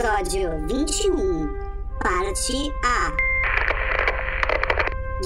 [0.00, 1.58] Episódio 21,
[1.98, 3.12] parte A.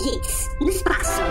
[0.03, 1.23] Geeks no espaço.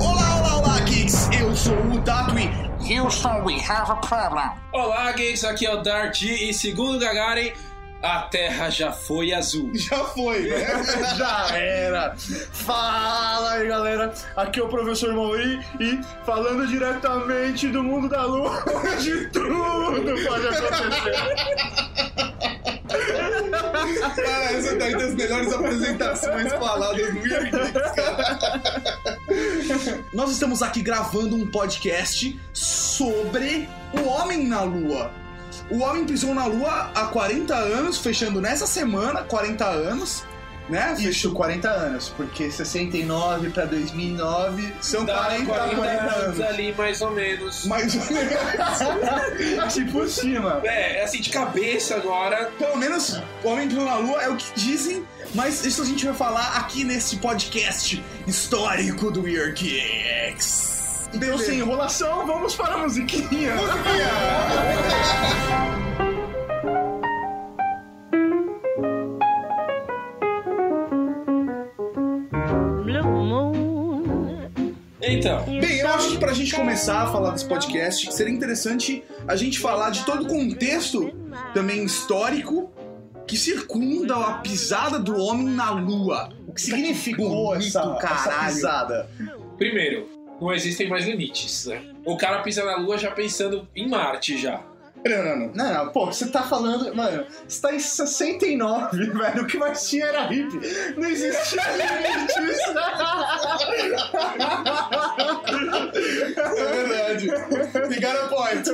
[0.00, 1.28] Olá, olá, olá, geeks!
[1.38, 2.48] Eu sou o Tatui.
[2.88, 4.48] Houston, we have a problem.
[4.72, 7.52] Olá, gays, aqui é o Dart e segundo Gagarin,
[8.02, 9.70] a Terra já foi azul.
[9.74, 10.66] Já foi, né?
[11.16, 12.14] Já era!
[12.16, 14.12] Fala aí, galera!
[14.36, 19.54] Aqui é o professor Mauri e falando diretamente do mundo da lua, onde tudo
[20.26, 21.14] pode acontecer.
[24.14, 27.94] Cara, essa daí das melhores apresentações faladas no cara.
[30.12, 35.10] Nós estamos aqui gravando um podcast sobre o Homem na Lua.
[35.70, 40.24] O Homem pisou na Lua há 40 anos, fechando nessa semana 40 anos,
[40.68, 40.94] né?
[40.98, 46.40] Isso, 40 anos, porque 69 pra 2009 São Dá 40, 40, anos.
[46.40, 47.64] ali, mais ou menos.
[47.66, 49.72] Mais ou menos.
[49.74, 50.60] tipo por cima.
[50.64, 52.50] É, assim, de cabeça agora.
[52.58, 56.04] Pelo menos o Homem pisou na Lua é o que dizem, mas isso a gente
[56.04, 60.77] vai falar aqui nesse podcast histórico do Weird Geeks.
[61.14, 63.54] Então, sem enrolação, vamos para a musiquinha.
[73.02, 74.50] Moon.
[75.00, 79.36] Então, Bem, eu acho que pra gente começar a falar desse podcast, seria interessante a
[79.36, 81.10] gente falar de todo o contexto
[81.54, 82.70] também histórico
[83.26, 86.30] que circunda a pisada do homem na Lua.
[86.46, 88.54] O que significou Bonito, essa, essa caralho.
[88.54, 89.10] pisada?
[89.56, 90.06] primeiro,
[90.40, 91.82] não existem mais limites, né?
[92.04, 94.62] O cara pisa na Lua já pensando em Marte já.
[95.04, 95.52] Não, não, não.
[95.54, 96.94] Não, não, pô, você tá falando.
[96.94, 99.42] Mano, você tá em 69, velho.
[99.42, 100.58] O que mais tinha era hippie.
[100.96, 102.58] Não existia limites.
[106.36, 107.26] É verdade.
[108.00, 108.68] Got a point.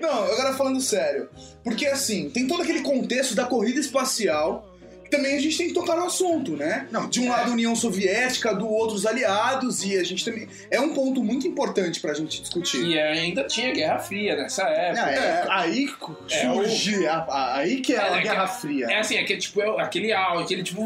[0.00, 1.28] Não, agora falando sério.
[1.62, 4.73] Porque assim, tem todo aquele contexto da corrida espacial.
[5.14, 6.86] Que Também a gente tem que tocar no assunto, né?
[6.90, 10.48] Não, de um lado União Soviética, do outro os aliados, e a gente também.
[10.70, 12.84] É um ponto muito importante pra gente discutir.
[12.84, 15.10] E ainda tinha Guerra Fria nessa época.
[15.10, 15.88] é, aí
[16.30, 17.06] É, surge.
[17.06, 18.86] a- a- aí que é, É, a né, Guerra que- Fria.
[18.86, 20.82] É assim, aquele tipo, é aquele áudio, aquele tipo.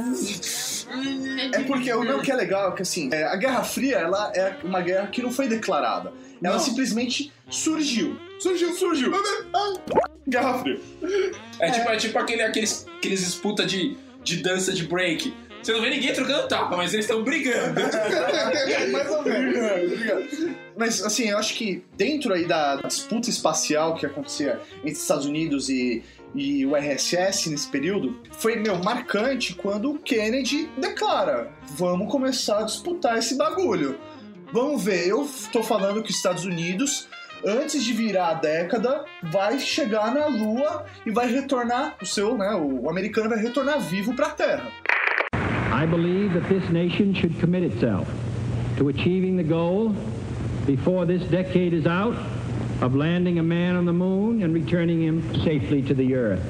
[1.52, 4.32] É porque o não que é legal é que assim, é, a Guerra Fria ela
[4.34, 6.12] é uma guerra que não foi declarada.
[6.42, 6.60] Ela Não.
[6.60, 8.16] simplesmente surgiu.
[8.38, 9.12] Surgiu, surgiu.
[10.28, 10.80] Guerra Fria.
[11.58, 15.34] É tipo, é tipo aquele, aqueles, aqueles disputa de, de dança de break.
[15.62, 17.80] Você não vê ninguém trocando tapa, mas eles estão brigando.
[18.92, 19.92] Mais ou menos.
[19.92, 20.56] Obrigado.
[20.76, 25.68] Mas assim, eu acho que dentro aí da disputa espacial que acontecia entre Estados Unidos
[25.68, 26.04] e,
[26.34, 32.62] e o RSS nesse período, foi, meu, marcante quando o Kennedy declara: vamos começar a
[32.62, 33.98] disputar esse bagulho.
[34.52, 37.08] Vamos ver, eu tô falando que os Estados Unidos,
[37.44, 42.54] antes de virar a década, vai chegar na Lua e vai retornar, o seu, né,
[42.54, 44.70] o americano vai retornar vivo pra Terra.
[45.72, 48.08] I believe that this nation should commit itself
[48.78, 49.94] to achieving the goal
[50.66, 52.16] before this decade is out
[52.82, 56.42] of landing a man on the moon and returning him safely to the earth.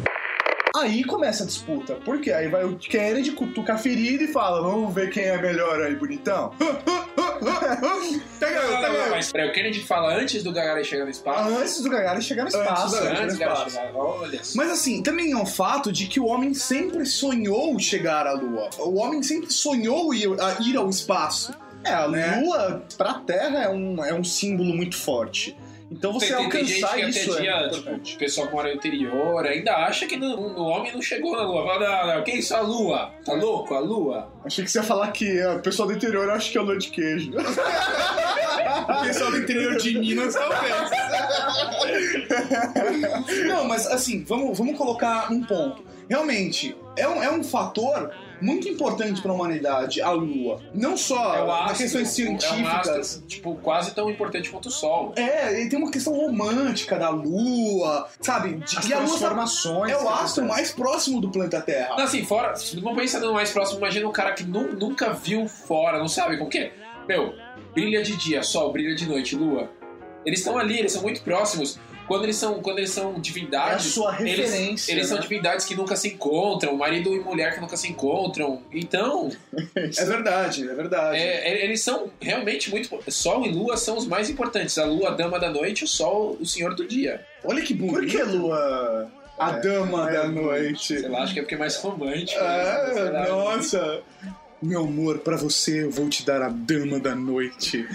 [0.77, 4.95] Aí começa a disputa, porque aí vai o Kennedy, cutuca a ferida e fala: vamos
[4.95, 6.53] ver quem é melhor aí, bonitão.
[7.41, 9.11] Não, pega não, eu.
[9.11, 11.49] mas peraí, o Kennedy fala antes do Gagarin chegar no espaço.
[11.57, 12.87] Antes do Gagarin chegar no espaço.
[12.87, 13.87] do Gagarin chegar no Antes do Gagarin espaço.
[13.87, 13.97] chegar.
[13.97, 14.41] Olha.
[14.55, 18.71] Mas assim, também é um fato de que o homem sempre sonhou chegar à Lua.
[18.79, 21.53] O homem sempre sonhou ir, a ir ao espaço.
[21.85, 22.41] É, a Né?
[22.43, 25.57] Lua pra Terra é um, é um símbolo muito forte.
[25.91, 28.47] Então você Tem, tem, tem gente alcançar que isso até é dia, tipo, o pessoal
[28.47, 31.65] que mora no interior ainda acha que no, no homem não chegou na lua.
[31.67, 33.11] Fala, não, não, que isso, a lua?
[33.25, 34.31] Tá louco, a lua?
[34.45, 36.77] Achei que você ia falar que é, o pessoal do interior acha que é lua
[36.79, 37.33] de queijo.
[38.69, 40.91] O pessoal do interior de Minas talvez.
[43.47, 45.83] Não, mas assim, vamos, vamos colocar um ponto.
[46.09, 48.11] Realmente, é um, é um fator
[48.41, 50.61] muito importante para a humanidade, a Lua.
[50.73, 52.89] Não só É o nas astro, questões É um científicas.
[52.89, 55.13] astro, tipo, quase tão importante quanto o Sol.
[55.17, 58.55] É, e tem uma questão romântica da Lua, sabe?
[58.55, 59.93] De- As e a Lua sabe, transformações.
[59.93, 61.97] é o astro mais próximo do planeta Terra.
[61.97, 65.13] Não, assim, fora, se não pensa no mais próximo, imagina um cara que nu- nunca
[65.13, 66.73] viu fora, não sabe como que é.
[67.09, 67.33] Meu,
[67.75, 69.71] brilha de dia, sol, brilha de noite, lua.
[70.29, 71.79] Eles estão ali, eles são muito próximos.
[72.07, 74.93] Quando eles são, quando eles são É a divindades, sua eles, referência.
[74.93, 75.23] eles são né?
[75.23, 78.63] divindades que nunca se encontram, marido e mulher que nunca se encontram.
[78.73, 79.31] Então,
[79.77, 81.19] É verdade, é verdade.
[81.19, 82.99] é, é- eles são realmente muito.
[83.11, 84.79] Sol e lua são os mais importantes.
[84.79, 87.21] A lua, a dama da noite, o sol, o senhor do dia.
[87.45, 87.95] Olha que bonito.
[87.99, 89.11] Por que Lua?
[89.39, 90.99] A É, dama é da noite.
[90.99, 92.41] Sei lá, acho que é porque é mais romântico.
[92.43, 92.49] né?
[92.49, 93.29] Ah, lá.
[93.29, 94.01] nossa.
[94.61, 97.87] Meu amor, pra você eu vou te dar a dama da noite.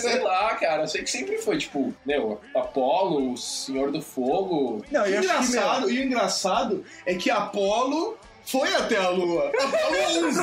[0.00, 0.82] Sei lá, cara.
[0.84, 4.84] Eu sei que sempre foi, tipo, meu, Apolo, o Senhor do Fogo.
[4.90, 8.17] Não, E eu o acho que, meu, engraçado, e o engraçado é que Apolo
[8.50, 9.52] foi até a Lua.
[9.60, 10.40] Apolo 11.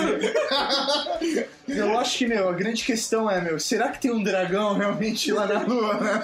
[1.68, 5.32] eu acho que, meu, a grande questão é, meu, será que tem um dragão realmente
[5.32, 6.22] lá na Lua, né?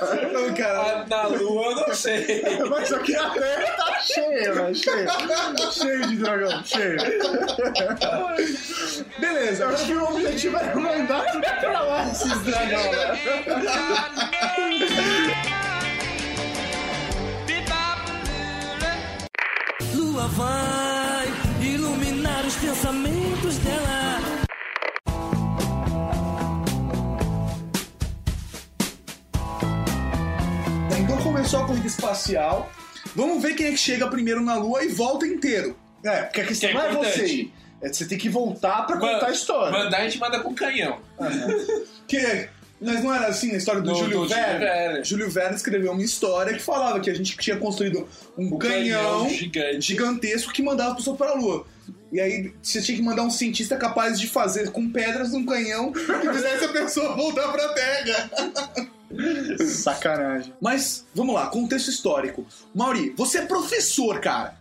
[0.56, 2.44] Cara, Ah, Na Lua, eu não sei.
[2.70, 5.08] Mas aqui a Terra tá cheia, velho, cheio.
[5.72, 6.98] Cheio de dragão, cheio.
[9.20, 9.64] beleza.
[9.64, 13.20] Eu acho que o objetivo era mandar tudo pra lá, esses dragão, né?
[19.96, 21.01] Lua vai
[22.72, 24.22] pensamentos dela.
[31.00, 32.72] Então começou a corrida espacial.
[33.16, 35.76] Vamos ver quem é que chega primeiro na Lua e volta inteiro.
[36.04, 37.50] É, porque a questão Que é não é você.
[37.82, 39.72] É você tem que voltar pra contar a história.
[39.72, 41.00] Mandar a gente manda com canhão.
[42.08, 42.48] Que
[42.84, 44.60] mas não era assim na história do, Do- Júlio do Júlio Verne?
[44.60, 45.04] Verne.
[45.04, 49.30] Júlio Verne escreveu uma história que falava que a gente tinha construído um Um canhão,
[49.30, 49.82] gigante.
[49.82, 51.64] gigantesco que mandava as pessoas para a Lua.
[52.12, 55.92] E aí você tinha que mandar um cientista capaz de fazer com pedras um canhão
[55.94, 58.30] que fizesse a pessoa voltar pra Terra.
[59.66, 60.54] Sacanagem.
[60.60, 62.46] Mas, vamos lá, contexto histórico.
[62.74, 64.58] Mauri, você é professor, cara.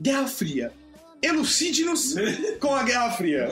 [0.00, 0.72] Guerra Fria.
[1.22, 2.14] Elucide-nos
[2.60, 3.50] com a Guerra Fria.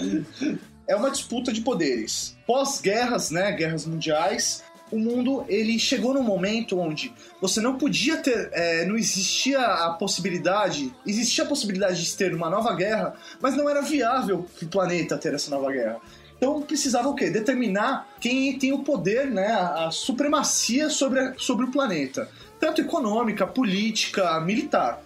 [0.86, 2.36] é uma disputa de poderes.
[2.46, 4.62] Pós-guerras, né, guerras mundiais,
[4.92, 9.90] o mundo ele chegou num momento onde você não podia ter, é, não existia a
[9.94, 14.68] possibilidade, existia a possibilidade de ter uma nova guerra, mas não era viável para o
[14.68, 15.96] planeta ter essa nova guerra.
[16.36, 17.30] Então precisava o quê?
[17.30, 22.28] Determinar quem tem o poder, né, a, supremacia sobre, a- sobre o planeta,
[22.60, 25.02] tanto econômica, política, militar.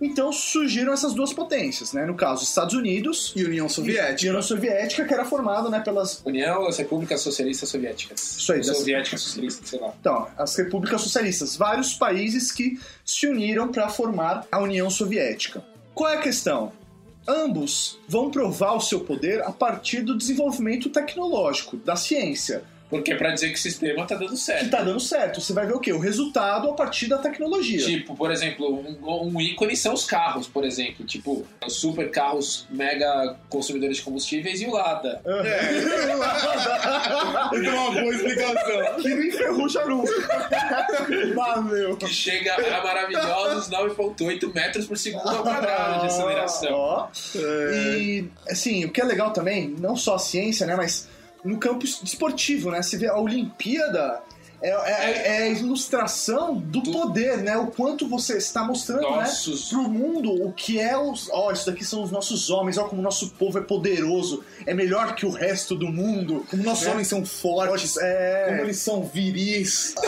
[0.00, 2.04] Então surgiram essas duas potências, né?
[2.04, 4.28] No caso, Estados Unidos E União e Soviética.
[4.30, 8.36] União Soviética, que era formada né, pelas União das Repúblicas Socialistas Soviéticas.
[8.36, 9.94] Isso aí, das- Soviéticas Socialistas, sei lá.
[9.98, 15.64] então, as repúblicas socialistas, vários países que se uniram para formar a União Soviética.
[15.94, 16.72] Qual é a questão?
[17.26, 23.32] Ambos vão provar o seu poder a partir do desenvolvimento tecnológico, da ciência, Porque pra
[23.32, 24.70] dizer que o sistema tá dando que certo.
[24.70, 25.40] tá dando certo.
[25.40, 25.92] Você vai ver o quê?
[25.92, 27.84] O resultado a partir da tecnologia.
[27.84, 31.04] Tipo, por exemplo, um, um ícone são os carros, por exemplo.
[31.04, 35.20] Tipo, os super carros mega consumidores de combustíveis e o Lada.
[37.52, 38.96] Então, uma boa explicação.
[39.02, 40.12] que não enferruja nunca.
[41.34, 41.96] Valeu.
[41.96, 46.72] Que chega a maravilhosos 9,8 metros por segundo ao quadrado de aceleração.
[46.72, 47.08] Ó.
[47.34, 51.08] E, assim, o que é legal também, não só a ciência, né, mas
[51.46, 52.82] no campo esportivo, né?
[52.82, 54.20] Você vê a Olimpíada.
[54.62, 57.58] É, é- é a ilustração do poder, né?
[57.58, 59.78] O quanto você está mostrando, Nossos- né?
[59.78, 61.28] Pro mundo o que é os.
[61.30, 64.72] Ó, isso daqui são os nossos homens, ó, como o nosso povo é poderoso, é
[64.72, 66.46] melhor que o resto do mundo.
[66.50, 66.90] Como nossos É.
[66.90, 68.46] homens são fortes, É.
[68.48, 69.94] como eles são viris.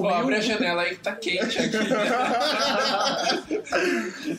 [0.00, 1.76] Meio- abre a janela aí que tá quente aqui.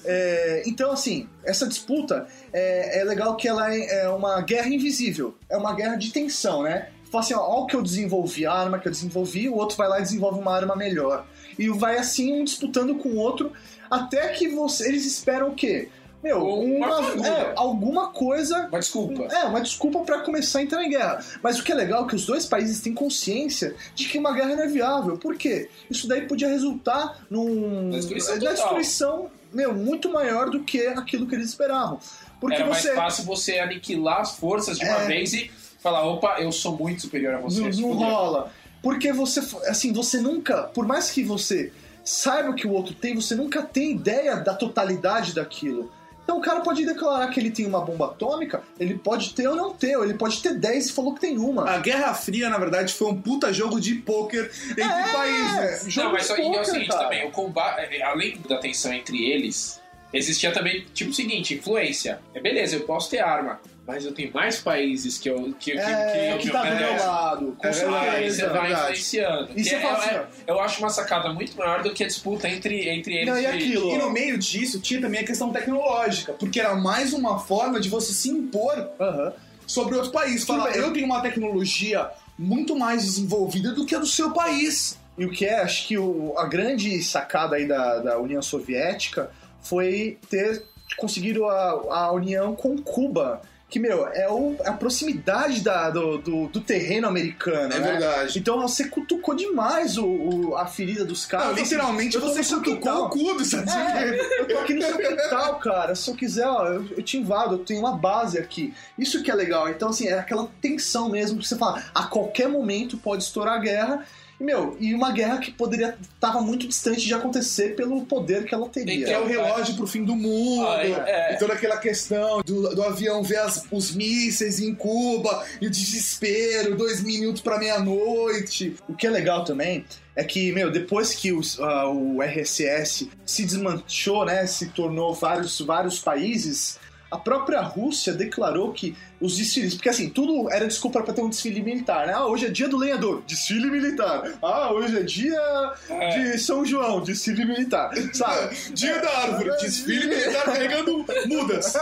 [0.06, 5.36] É, então, assim, essa disputa é, é legal que ela é, é uma guerra invisível.
[5.50, 6.90] É uma guerra de tensão, né?
[7.12, 9.88] Fala assim, ó, ó que eu desenvolvi, a arma que eu desenvolvi, o outro vai
[9.88, 11.26] lá e desenvolve uma arma melhor.
[11.58, 13.52] E vai assim, um disputando com o outro,
[13.90, 15.90] até que você, eles esperam o quê?
[16.24, 16.88] Meu, Uma
[17.28, 19.24] é, alguma coisa Uma desculpa.
[19.26, 21.24] é, uma desculpa pra começar a entrar em guerra.
[21.44, 24.32] Mas o que é legal é que os dois países têm consciência de que uma
[24.34, 25.18] guerra não é viável.
[25.18, 25.70] Por quê?
[25.92, 27.90] Isso daí podia resultar num.
[27.90, 32.00] Na destruição na destruição, meu, muito maior do que aquilo que eles esperavam.
[32.40, 32.88] Porque Era você.
[32.94, 35.06] mais fácil você aniquilar as forças de uma É.
[35.08, 35.52] vez e
[35.82, 37.60] falar, opa, eu sou muito superior a você.
[37.62, 38.52] Não, não rola.
[38.82, 41.72] Porque você, assim, você nunca, por mais que você
[42.04, 45.92] saiba o que o outro tem, você nunca tem ideia da totalidade daquilo.
[46.24, 49.56] Então o cara pode declarar que ele tem uma bomba atômica, ele pode ter ou
[49.56, 51.70] não ter, ou ele pode ter 10 e falou que tem uma.
[51.70, 55.92] A Guerra Fria, na verdade, foi um puta jogo de pôquer entre É, países.
[55.94, 57.04] jogo Não, mas só, e é o poker, seguinte cara.
[57.04, 59.82] também, o combate, é, além da tensão entre eles,
[60.14, 62.20] existia também, tipo o seguinte, influência.
[62.34, 65.78] É beleza, eu posso ter arma, mas eu tenho mais países que eu que, que,
[65.78, 67.92] É, eu que me tá do meu lado, com É certeza.
[68.02, 68.82] verdade, Aí você vai verdade.
[68.82, 69.52] influenciando.
[69.52, 72.04] E Que você é- fala assim, é- eu acho uma sacada muito maior do que
[72.04, 73.28] a disputa entre, entre eles.
[73.28, 73.92] Não, e aquilo?
[73.94, 77.90] E no meio disso tinha também a questão tecnológica, porque era mais uma forma de
[77.90, 79.34] você se impor Aham.
[79.68, 80.44] sobre outro país.
[80.46, 82.10] Falar, eu tenho uma tecnologia
[82.40, 84.98] muito mais desenvolvida do que a do seu país.
[85.18, 89.30] E o que é, acho que o- a grande sacada aí da, da União Soviética
[89.62, 90.64] foi ter
[90.98, 93.42] conseguido a, a união com Cuba,
[93.74, 97.92] que, meu, é o- a proximidade da- do, do, do terreno americano, É né?
[97.94, 98.38] verdade.
[98.38, 101.48] Então você cutucou demais o, o- a ferida dos caras.
[101.48, 105.56] Não, literalmente tô você cutucou o cu Estados É, eu tô aqui no seu quintal,
[105.56, 105.96] cara.
[105.96, 108.72] Se eu quiser, ó, eu, eu te invado, eu tenho uma base aqui.
[108.96, 109.68] Isso que é legal.
[109.68, 113.60] Então, assim, é aquela tensão mesmo que você fala, a qualquer momento pode estourar a
[113.60, 114.06] guerra.
[114.44, 118.54] E, meu, e uma guerra que poderia tava muito distante de acontecer pelo poder que
[118.54, 119.06] ela teria.
[119.06, 120.68] Que é o relógio pro fim do mundo.
[120.68, 121.34] Ah, é.
[121.34, 125.70] E toda aquela questão do, do avião ver as- os mísseis em Cuba e o
[125.70, 128.76] desespero, dois minutos pra meia-noite.
[128.88, 129.86] O que é legal também
[130.16, 135.60] é que, meu, depois que os- ah, o RSS se desmanchou, né, se tornou vários,
[135.62, 136.78] vários países,
[137.14, 141.30] a própria Rússia declarou que os desfiles, porque assim, tudo era desculpa pra ter um
[141.30, 142.14] desfile militar, né?
[142.14, 144.24] Ah, hoje é dia do lenhador, desfile militar.
[144.42, 145.74] Ah, hoje é dia
[146.16, 148.56] de São João, desfile militar, sabe?
[148.74, 151.74] Dia da árvore, desfile militar carregando mudas.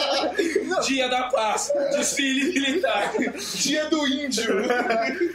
[0.86, 3.14] Dia da paz, desfile militar.
[3.54, 4.62] Dia do índio.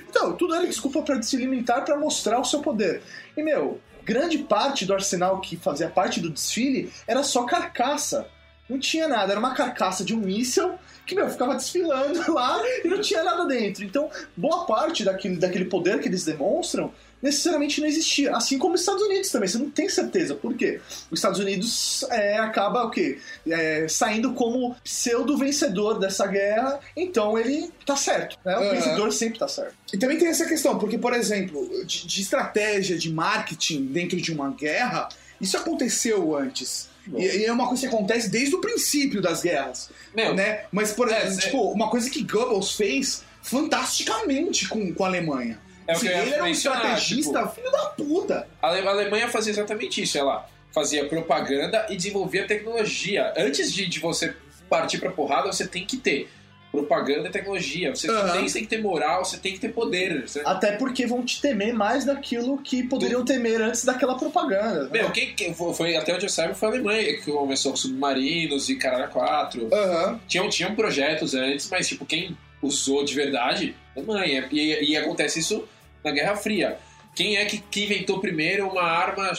[0.07, 3.01] Então, tudo era desculpa para desfile militar para mostrar o seu poder.
[3.35, 8.27] E, meu, grande parte do arsenal que fazia parte do desfile era só carcaça.
[8.69, 12.87] Não tinha nada, era uma carcaça de um míssel que, meu, ficava desfilando lá e
[12.87, 13.83] não tinha nada dentro.
[13.83, 16.91] Então, boa parte daquele, daquele poder que eles demonstram
[17.25, 18.35] necessariamente não existia.
[18.35, 20.35] Assim como os Estados Unidos também, você não tem certeza.
[20.35, 20.79] Por quê?
[21.09, 23.19] Os Estados Unidos é, acaba o quê?
[23.47, 28.37] É, saindo como pseudo-vencedor dessa guerra, então ele tá certo.
[28.45, 28.55] Né?
[28.55, 28.71] O Aham.
[28.71, 29.75] vencedor sempre tá certo.
[29.91, 34.31] E também tem essa questão, porque, por exemplo, de, de estratégia, de marketing dentro de
[34.31, 35.09] uma guerra,
[35.41, 36.89] isso aconteceu antes.
[37.13, 39.89] E, e é uma coisa que acontece desde o princípio das guerras.
[40.15, 40.63] Meu, né?
[40.71, 45.07] Mas, por É, exemplo, é- tipo, uma coisa que Goebbels fez fantasticamente com, com a
[45.07, 45.59] Alemanha.
[45.87, 48.47] É ia ele era um estrategista tipo- filho da puta.
[48.61, 50.17] A Alemanha fazia exatamente isso.
[50.17, 53.33] Ela fazia propaganda e desenvolvia tecnologia.
[53.37, 54.33] Antes de, de você
[54.67, 56.27] partir pra porrada, você tem que ter
[56.71, 57.95] propaganda e tecnologia.
[57.95, 58.33] Você, Aham.
[58.33, 60.27] tem, tem que ter moral, você tem que ter poder.
[60.27, 60.41] Você...
[60.45, 64.89] Até porque vão te temer mais daquilo que poderiam temer antes daquela propaganda.
[64.91, 68.69] Meu, quem, quem foi, até onde eu saiba foi a Alemanha que começou com submarinos
[68.69, 69.69] e caralho a quatro.
[69.73, 70.19] Aham.
[70.27, 73.75] Tinham, tinham projetos antes, mas tipo, quem usou de verdade?
[73.95, 74.47] Alemanha.
[74.51, 75.67] E, e acontece isso
[76.03, 76.77] na Guerra Fria.
[77.15, 79.31] Quem é que, que inventou primeiro uma arma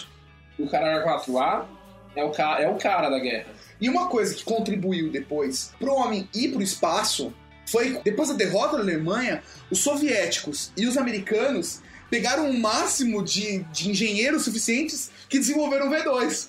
[0.59, 1.65] do caralho a 4A?
[2.17, 3.56] É o, é o cara da guerra.
[3.81, 7.33] E uma coisa que contribuiu depois pro homem ir pro espaço
[7.67, 13.65] foi, depois da derrota da Alemanha, os soviéticos e os americanos pegaram o máximo de,
[13.73, 16.49] de engenheiros suficientes que desenvolveram o V2.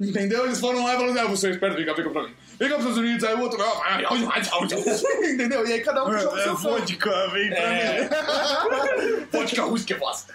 [0.00, 0.44] Entendeu?
[0.44, 2.34] Eles foram lá e falaram: Não, você espera, fica, fica pra mim.
[2.58, 3.58] Fica pros Estados Unidos, aí o outro.
[3.58, 3.82] Não,
[5.24, 5.66] entendeu?
[5.66, 7.32] E aí cada um puxou pro seu lado.
[7.32, 8.08] vem pra É.
[9.32, 10.34] Vodka russa que bosta.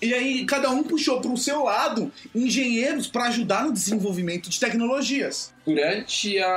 [0.00, 5.54] e aí cada um puxou pro seu lado engenheiros pra ajudar no desenvolvimento de tecnologias.
[5.66, 6.48] Durante a,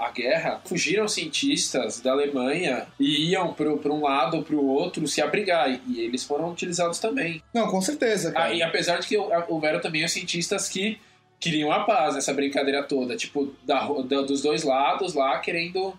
[0.00, 5.06] a guerra, fugiram cientistas da Alemanha e iam para um lado ou para o outro
[5.08, 5.70] se abrigar.
[5.88, 7.42] E, eles foram utilizados também.
[7.54, 8.46] Não, com certeza, cara.
[8.46, 10.98] Ah, e apesar de que houveram também os cientistas que
[11.40, 13.16] queriam a paz nessa brincadeira toda.
[13.16, 15.94] Tipo, da, da- dos dois lados lá, querendo...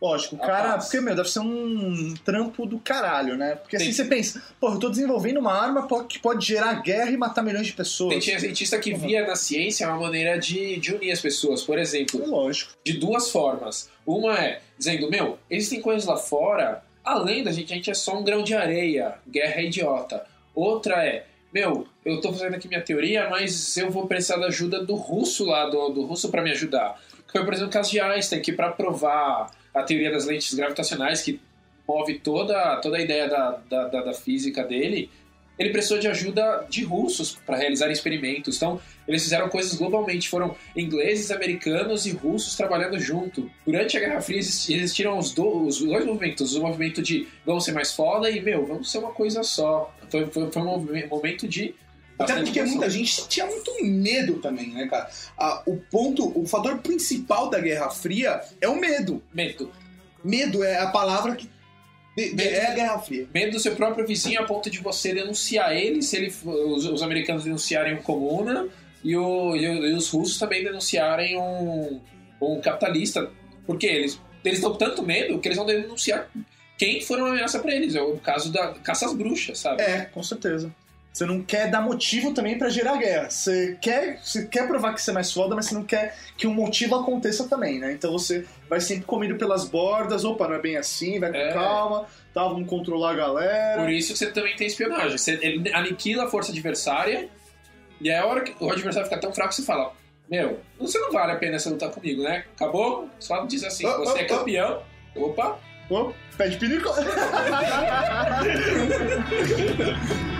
[0.00, 0.84] Lógico, o A cara, paz.
[0.84, 3.56] porque, meu, deve ser um trampo do caralho, né?
[3.56, 7.10] Porque assim Tem- você pensa, pô, eu tô desenvolvendo uma arma que pode gerar guerra
[7.10, 8.24] e matar milhões de pessoas.
[8.24, 11.62] Tem cientista que via na ciência uma maneira de, de unir as pessoas.
[11.64, 12.72] Por exemplo, É lógico.
[12.84, 13.90] de duas formas.
[14.06, 18.16] Uma é dizendo, meu, existem coisas lá fora, além da gente, a gente é só
[18.18, 20.24] um grão de areia, guerra é idiota.
[20.54, 24.84] Outra é, meu, eu tô fazendo aqui minha teoria, mas eu vou precisar da ajuda
[24.84, 27.00] do russo lá, do, do russo para me ajudar.
[27.30, 31.22] Foi, por exemplo, o caso de Einstein, que para provar a teoria das lentes gravitacionais,
[31.22, 31.40] que
[31.86, 35.10] move toda, toda a ideia da, da, da, da física dele,
[35.58, 38.56] ele precisou de ajuda de russos para realizar experimentos.
[38.56, 40.28] Então, eles fizeram coisas globalmente.
[40.28, 43.50] Foram ingleses, americanos e russos trabalhando junto.
[43.66, 46.54] Durante a Guerra Fria exist- existiram os, do- os dois movimentos.
[46.54, 49.92] O movimento de vamos ser mais foda e, meu, vamos ser uma coisa só.
[50.08, 51.74] Foi, foi, foi um momento de.
[52.18, 55.08] Até porque muita gente tinha muito medo também, né, cara?
[55.38, 59.22] Ah, o ponto, o fator principal da Guerra Fria é o medo.
[59.32, 59.70] Medo.
[60.24, 61.48] Medo é a palavra que
[62.16, 62.40] Medo.
[62.42, 63.28] é a Guerra Fria.
[63.32, 67.02] Medo do seu próprio vizinho a ponto de você denunciar ele, se ele os, os
[67.02, 68.66] americanos denunciarem um comuna
[69.04, 72.00] e, o- e o- e os russos também denunciarem um,
[72.42, 73.30] um capitalista.
[73.66, 76.28] Porque eles eles estão com tanto medo que eles vão denunciar
[76.78, 77.94] quem for uma ameaça pra eles.
[77.94, 79.82] É o caso da caça às bruxas, sabe?
[79.82, 80.74] É, com certeza.
[81.18, 83.28] Você não quer dar motivo também pra gerar guerra.
[83.28, 86.46] Você quer, você quer provar que você é mais foda, mas você não quer que
[86.46, 87.92] um motivo aconteça também, né?
[87.92, 91.52] Então você vai sempre comido pelas bordas, opa, não é bem assim, vai com É.
[91.52, 93.82] calma, tá, vamos controlar a galera.
[93.82, 95.18] Por isso que você também tem espionagem.
[95.18, 97.28] Você, ele aniquila a força adversária
[98.00, 99.92] e é a hora que o adversário fica tão fraco que você fala:
[100.30, 102.44] Meu, você não vale a pena você lutar comigo, né?
[102.54, 103.10] Acabou?
[103.18, 104.26] Só diz assim, Oh, você oh, é oh.
[104.28, 104.82] campeão.
[105.16, 105.58] Opa!
[105.90, 106.90] Ô, pede pinico.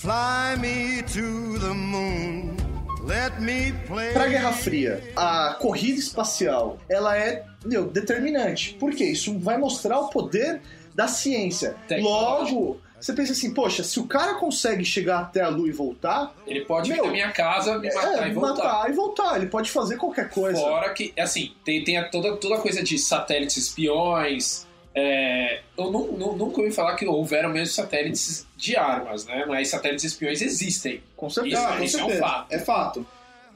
[0.00, 2.56] Fly me to the moon.
[3.04, 4.12] Let me play.
[4.12, 8.74] Pra Guerra Fria, a corrida espacial, ela é, meu, determinante.
[8.74, 9.04] Por quê?
[9.04, 10.62] Isso vai mostrar o poder
[10.94, 11.76] da ciência.
[12.00, 16.34] Logo, você pensa assim, poxa, se o cara consegue chegar até a Lua e voltar,
[16.46, 18.64] Ele pode vir Meu, na minha casa, me matar é, e voltar.
[18.64, 19.36] matar e voltar.
[19.36, 20.60] Ele pode fazer qualquer coisa.
[20.60, 24.66] Fora que, assim, tem, tem a toda, toda a coisa de satélites espiões.
[24.92, 29.44] é, eu nu- nu- nunca ouvi falar que houveram mesmo satélites de armas, né?
[29.46, 31.00] Mas satélites espiões existem.
[31.16, 31.56] Com certeza.
[31.62, 32.26] Isso, com isso é um certeza.
[32.28, 32.52] fato.
[32.52, 33.06] É fato.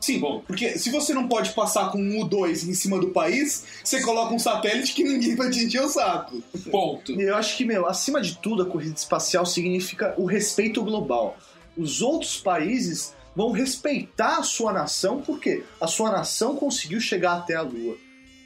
[0.04, 0.42] Sim, Bom.
[0.46, 4.34] porque se você não pode passar com um U2 em cima do país, você coloca
[4.34, 6.42] um satélite que ninguém vai te encher o saco.
[6.70, 7.12] Ponto.
[7.12, 11.36] E eu acho que, meu, acima de tudo, a corrida espacial significa o respeito global.
[11.76, 17.54] Os outros países vão respeitar a sua nação, porque a sua nação conseguiu chegar até
[17.54, 17.96] a Lua.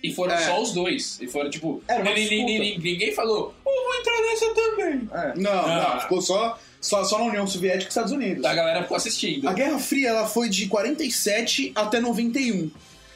[0.02, 0.38] E foram É.
[0.46, 1.18] só os dois.
[1.20, 5.08] E foram, tipo, Era uma ninguém, falou, oh, vou entrar nessa também.
[5.12, 5.34] É.
[5.40, 5.90] Não, Ah.
[5.94, 8.44] não, ficou só, só, só na União Soviética e Estados Unidos.
[8.44, 9.48] A galera ficou assistindo.
[9.48, 12.70] A Guerra Fria ela foi de 47 até 91.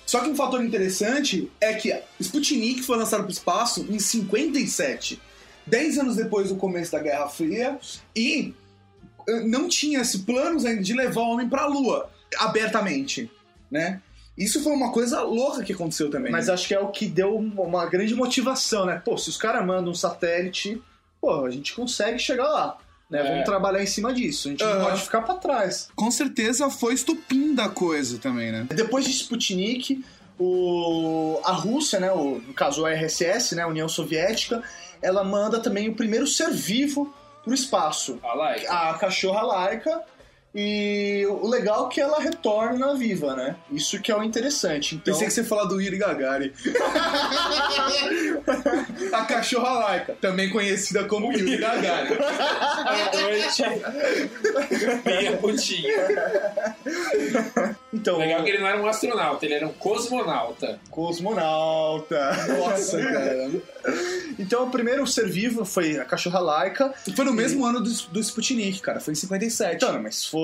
[0.04, 5.20] Só que um fator interessante é que Sputnik foi lançado para o espaço em 57,
[5.66, 7.78] 10 anos depois do começo da Guerra Fria,
[8.14, 8.52] e
[9.28, 13.30] eh, não tinha esse planos ainda de levar o homem para a Lua abertamente,
[13.70, 14.02] né?
[14.36, 16.32] Isso foi uma coisa louca que aconteceu também.
[16.32, 19.00] Mas acho que é o que deu uma grande motivação, né?
[19.04, 20.82] Pô, se os caras mandam um satélite,
[21.20, 22.78] pô, a gente consegue chegar lá.
[23.12, 23.20] Né?
[23.20, 23.28] É.
[23.30, 24.48] Vamos trabalhar em cima disso.
[24.48, 24.84] A gente não Aham.
[24.86, 25.88] pode ficar pra trás.
[25.94, 28.66] com certeza foi estupim da coisa também, né?
[28.70, 30.02] Depois de Sputnik,
[30.38, 34.62] o, a Rússia, né, o, no caso a RSS, né, a União Soviética,
[35.02, 37.14] ela manda também o primeiro ser vivo
[37.44, 38.18] pro espaço.
[38.22, 40.02] Ah lá, A cachorra laica.
[40.54, 43.56] E o legal é que ela retorna viva, né?
[43.70, 44.96] Isso que é o interessante.
[44.96, 46.52] Então, Pensei que você ia falar do Yuri Gagarin.
[49.12, 52.16] a cachorra laica, também conhecida como Yuri Gagarin.
[52.16, 53.62] Boa noite.
[55.06, 55.94] Minha putinha.
[57.92, 60.78] então Legal que ele não era um astronauta, ele era um cosmonauta.
[60.90, 62.30] cosmonauta.
[62.58, 63.50] Nossa, cara.
[64.38, 66.92] Então o primeiro ser vivo foi a cachorra laica.
[67.16, 69.00] Foi no mesmo ano do, do Sputnik, cara.
[69.00, 69.76] Foi em 57.
[69.76, 70.41] Então, mas foi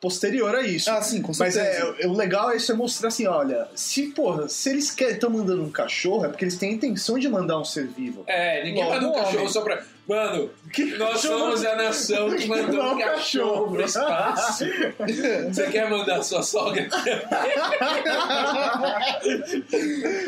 [0.00, 0.88] posterior a isso.
[0.90, 1.96] Ah, sim, com Mas certeza.
[2.00, 5.62] é, o legal é isso é mostrar assim, olha, se, porra, se eles estão mandando
[5.62, 8.22] um cachorro, é porque eles têm a intenção de mandar um ser vivo.
[8.26, 9.48] É, ninguém Logo, manda um cachorro homem.
[9.52, 9.82] só pra.
[10.08, 11.38] Mano, Que nós cachorro?
[11.40, 14.64] somos a nação que mandou um cachorro pro espaço.
[15.52, 16.88] Você quer mandar sua sogra?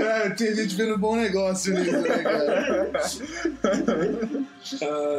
[0.01, 2.91] É, tem gente vendo bom negócio nisso, né, cara?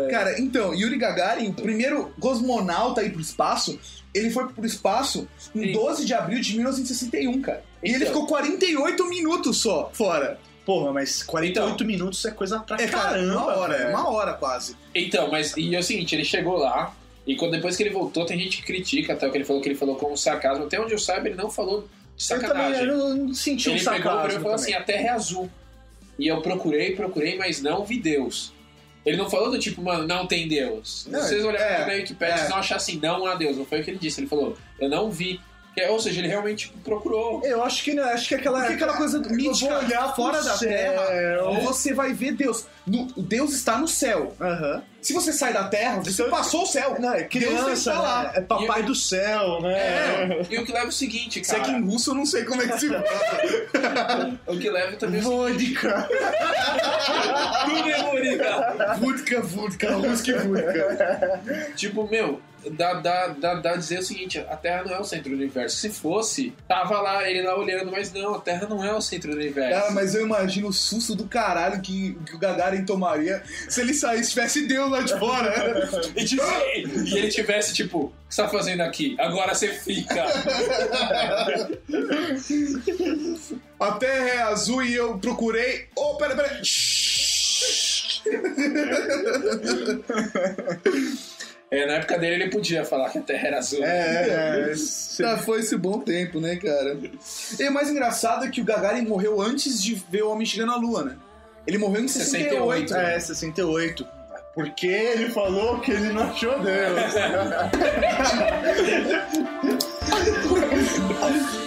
[0.09, 3.79] Cara, então, Yuri Gagarin, o primeiro cosmonauta a ir pro espaço,
[4.13, 5.71] ele foi pro espaço em Sim.
[5.73, 7.63] 12 de abril de 1961, cara.
[7.83, 8.07] E ele Então.
[8.07, 10.39] ficou 48 minutos só fora.
[10.65, 11.87] Porra, mas 48 Então.
[11.87, 13.33] minutos é coisa pra É, cara, caramba.
[13.33, 14.75] uma hora, é uma hora quase.
[14.93, 16.93] Então, mas e é o seguinte, ele chegou lá,
[17.25, 19.61] e quando, depois que ele voltou, tem gente que critica até o que ele falou,
[19.61, 20.65] que ele falou com sarcasmo.
[20.65, 22.87] Até onde eu saiba, ele não falou de Eu também sacanagem.
[22.87, 25.49] eu não senti um ele pegou sarcasmo e falou assim: a Terra é azul.
[26.19, 28.53] E eu procurei, procurei, mas não vi Deus.
[29.05, 31.07] Ele não falou do tipo, mano, não tem Deus.
[31.09, 32.37] Não, Vocês olharem é, na Wikipedia, é.
[32.37, 33.57] vocês vão achar assim, não há Deus.
[33.57, 34.19] Não foi o que ele disse.
[34.21, 35.41] Ele falou, eu não vi.
[35.73, 37.41] Que- Ou seja, ele realmente tipo, procurou.
[37.45, 40.57] Eu acho que acho que aquela Porque aquela coisa eu mítica, vou olhar fora da
[40.57, 40.69] céu.
[40.69, 42.65] Terra, você vai ver Deus.
[42.85, 44.35] No- Deus está no céu.
[44.39, 44.83] Aham.
[45.01, 46.95] Se você sai da Terra, você passou o céu.
[46.99, 48.23] Não, é Deus criança, está lá.
[48.25, 48.31] né?
[48.35, 49.73] É papai do céu, né?
[49.79, 51.69] É, e o que leva é o seguinte, Se é cara.
[51.69, 54.39] que em russo eu não sei como é que se fala.
[54.47, 55.73] O que leva também é o seguinte.
[55.73, 56.09] Vodka.
[57.65, 58.95] Tudo é bonita.
[58.99, 61.41] Vodka, vodka, ruski vodka.
[61.75, 65.03] Tipo, meu, dá, dá, dá, dá a dizer o seguinte: a Terra não é o
[65.03, 65.77] centro do universo.
[65.77, 69.31] Se fosse, tava lá, ele lá olhando, mas não, a Terra não é o centro
[69.31, 69.79] do universo.
[69.79, 73.93] Cara, mas eu imagino o susto do caralho que, que o Gagarin tomaria se ele
[73.93, 75.51] saísse, tivesse Deus lá de fora.
[76.15, 76.43] E, tipo,
[77.05, 79.15] e ele tivesse, tipo, o que você tá fazendo aqui?
[79.19, 80.25] Agora você fica.
[83.79, 85.87] A Terra é azul e eu procurei.
[85.95, 86.61] Oh, pera, pera.
[91.71, 93.81] É, na época dele ele podia falar que a Terra era azul.
[93.81, 94.73] É, é,
[95.17, 96.97] Já foi esse bom tempo, né, cara?
[97.57, 100.73] E o mais engraçado é que o Gagarin morreu antes de ver o homem chegando
[100.73, 101.15] à Lua, né?
[101.65, 102.89] Ele morreu em 68.
[102.89, 102.95] 68.
[102.95, 104.07] é, 68.
[104.53, 107.13] Porque ele falou que ele não achou Deus.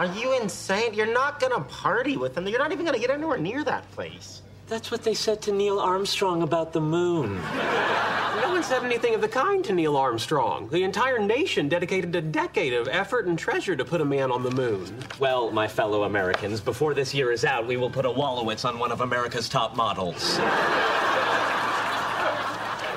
[0.00, 0.94] Are you insane?
[0.94, 2.48] You're not gonna party with them.
[2.48, 4.40] You're not even gonna get anywhere near that place.
[4.66, 7.36] That's what they said to Neil Armstrong about the moon.
[7.36, 10.70] No one said anything of the kind to Neil Armstrong.
[10.70, 14.42] The entire nation dedicated a decade of effort and treasure to put a man on
[14.42, 14.90] the moon.
[15.18, 18.78] Well, my fellow Americans, before this year is out, we will put a Wallowitz on
[18.78, 20.38] one of America's top models.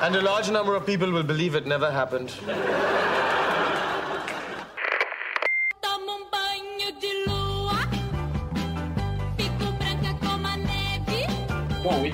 [0.02, 2.34] And a large number of people will believe it never happened.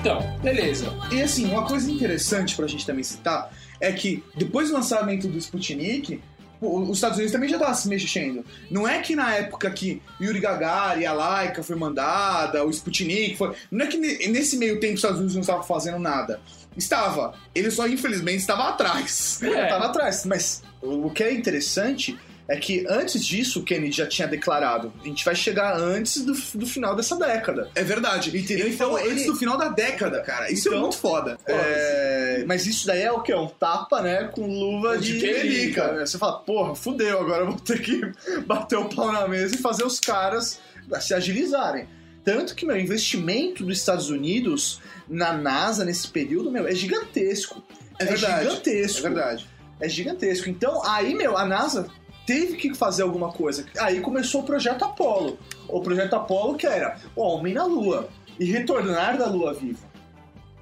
[0.00, 0.92] Então, beleza.
[1.12, 5.38] E assim, uma coisa interessante pra gente também citar é que depois do lançamento do
[5.38, 6.20] Sputnik,
[6.60, 8.44] os Estados Unidos também já estavam se mexendo.
[8.70, 13.54] Não é que na época que Yuri Gagarin, a Laika foi mandada, o Sputnik foi.
[13.70, 16.40] Não é que ne- nesse meio tempo os Estados Unidos não estavam fazendo nada.
[16.76, 17.34] Estava.
[17.54, 19.38] Ele só, infelizmente, estava atrás.
[19.42, 22.18] Eu tava atrás, mas o que é interessante
[22.50, 26.32] é que antes disso o Kennedy já tinha declarado: a gente vai chegar antes do,
[26.58, 27.70] do final dessa década.
[27.76, 28.36] É verdade.
[28.36, 28.66] Entendeu?
[28.66, 30.50] Ele falou Então, antes do final da década, cara.
[30.50, 31.38] Isso é Então, muito foda.
[31.46, 33.32] É, mas isso daí é o que?
[33.32, 34.24] Um tapa, né?
[34.24, 35.42] Com luva De de, pelica.
[35.42, 35.92] pelica.
[35.92, 36.06] né?
[36.06, 38.00] Você fala, porra, fudeu, agora eu vou ter que
[38.46, 40.58] bater o pau na mesa e fazer os caras
[41.00, 41.86] se agilizarem.
[42.24, 47.62] Tanto que, meu, investimento dos Estados Unidos na NASA nesse período, meu, é gigantesco.
[47.98, 48.42] É verdade.
[48.48, 48.98] gigantesco.
[48.98, 49.48] É verdade.
[49.80, 50.50] É gigantesco.
[50.50, 51.88] Então, aí, meu, a NASA
[52.30, 53.66] teve que fazer alguma coisa.
[53.80, 55.36] Aí começou o projeto Apollo.
[55.66, 59.90] O projeto Apollo que era o homem na Lua e retornar da Lua viva.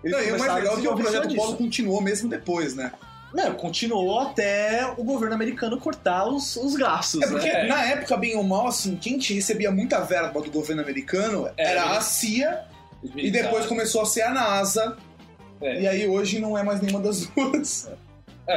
[0.02, 1.56] Não, e o mais legal é que o projeto disso.
[1.56, 2.92] continuou mesmo depois, né?
[3.34, 7.66] Não, continuou até o governo americano cortar os, os gastos, É porque né?
[7.66, 11.72] na época, bem ou mal, assim, quem te recebia muita verba do governo americano É,
[11.72, 11.96] era né?
[11.98, 12.64] a CIA
[13.14, 14.96] e depois começou a ser a NASA.
[15.60, 15.82] É.
[15.82, 17.88] E aí hoje não é mais nenhuma das duas.
[17.88, 17.92] É,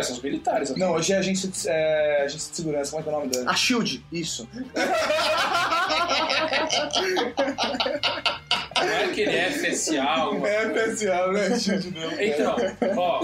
[0.01, 0.69] são os militares.
[0.75, 3.31] Não, hoje é agência de, é, agência de segurança, como é que é o nome
[3.31, 3.51] dela?
[3.51, 4.47] A SHIELD, isso.
[8.79, 11.59] Não é aquele FSA, alguma É especial, né?
[11.59, 12.21] Shield não.
[12.21, 12.55] Então,
[12.97, 13.21] ó,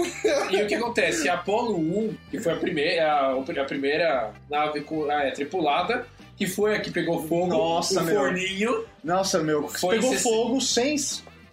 [0.50, 1.28] e o que acontece?
[1.28, 6.06] A Apollo 1, que foi a primeira, a, a primeira nave co- ah, é, tripulada,
[6.36, 8.14] que foi a que pegou fogo, Nossa, o meu.
[8.14, 10.96] forninho, Nossa, meu, Foi pegou em fogo sem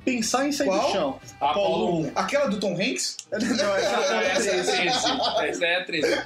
[0.05, 0.85] pensar em sair Qual?
[0.85, 1.19] do chão.
[1.41, 2.11] a Apollo 1.
[2.15, 3.17] Aquela do Tom Hanks?
[3.31, 5.05] Não, essa essa é a 13.
[5.49, 6.23] Essa é a 13.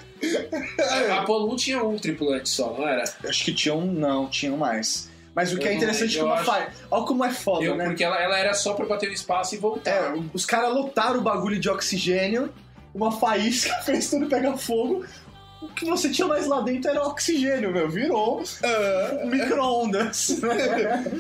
[1.10, 3.04] A Apollo 1 tinha um tripulante só, não era?
[3.26, 5.10] Acho que tinham, não, tinham mais.
[5.34, 6.74] Mas o que Eu é interessante é como eu faz.
[6.92, 7.86] Olha como é foda, Eu, né?
[7.86, 9.90] porque ela, ela era só pra bater no espaço e voltar.
[9.92, 12.52] É, os caras lotaram o bagulho de oxigênio,
[12.94, 15.06] uma faísca fez tudo pegar fogo.
[15.62, 17.90] O que você tinha mais lá dentro era oxigênio, meu.
[17.90, 20.40] Virou Ah, micro-ondas.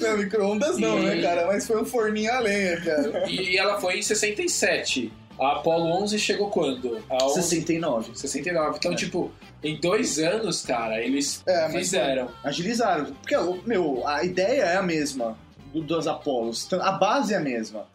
[0.02, 1.47] não, micro-ondas não, E- né, cara?
[1.47, 3.30] Mas foi um forninho a lenha, cara.
[3.30, 5.12] E ela foi em 67.
[5.39, 7.02] A Apollo 11 chegou quando?
[7.10, 7.41] A 11...
[7.43, 8.12] 69.
[8.17, 8.78] 69.
[8.78, 9.32] Então, tipo,
[9.63, 12.30] em dois anos, cara, eles É, mas fizeram.
[12.43, 13.06] Agilizaram.
[13.06, 15.38] Porque, meu, a ideia é a mesma
[15.73, 16.65] dos Apolos.
[16.65, 17.86] Então, A base é a mesma.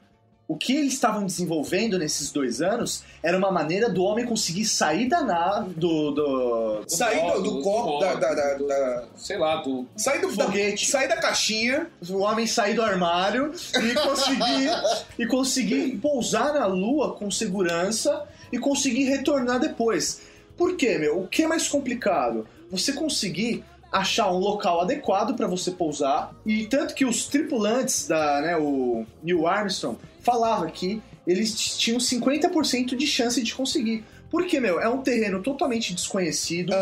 [0.46, 5.08] O que eles estavam desenvolvendo nesses dois anos era uma maneira do homem conseguir sair
[5.08, 6.10] da nave, do.
[6.10, 6.84] do...
[6.86, 9.86] Sair do, do copo, da, da, da, da- Sei lá, do.
[9.96, 10.86] Sair do Foguete.
[10.86, 11.86] Sair da caixinha.
[12.10, 13.52] o homem sair do armário
[13.82, 14.70] e conseguir
[15.18, 20.20] e conseguir pousar na lua com segurança e conseguir retornar depois.
[20.58, 21.20] Por quê, meu?
[21.22, 22.46] O que é mais complicado?
[22.70, 28.40] Você conseguir achar um local adequado para você pousar e tanto que os tripulantes da,
[28.40, 34.04] né, o Neil Armstrong falava que eles tinham 50% de chance de conseguir.
[34.30, 36.72] Porque, meu, é um terreno totalmente desconhecido.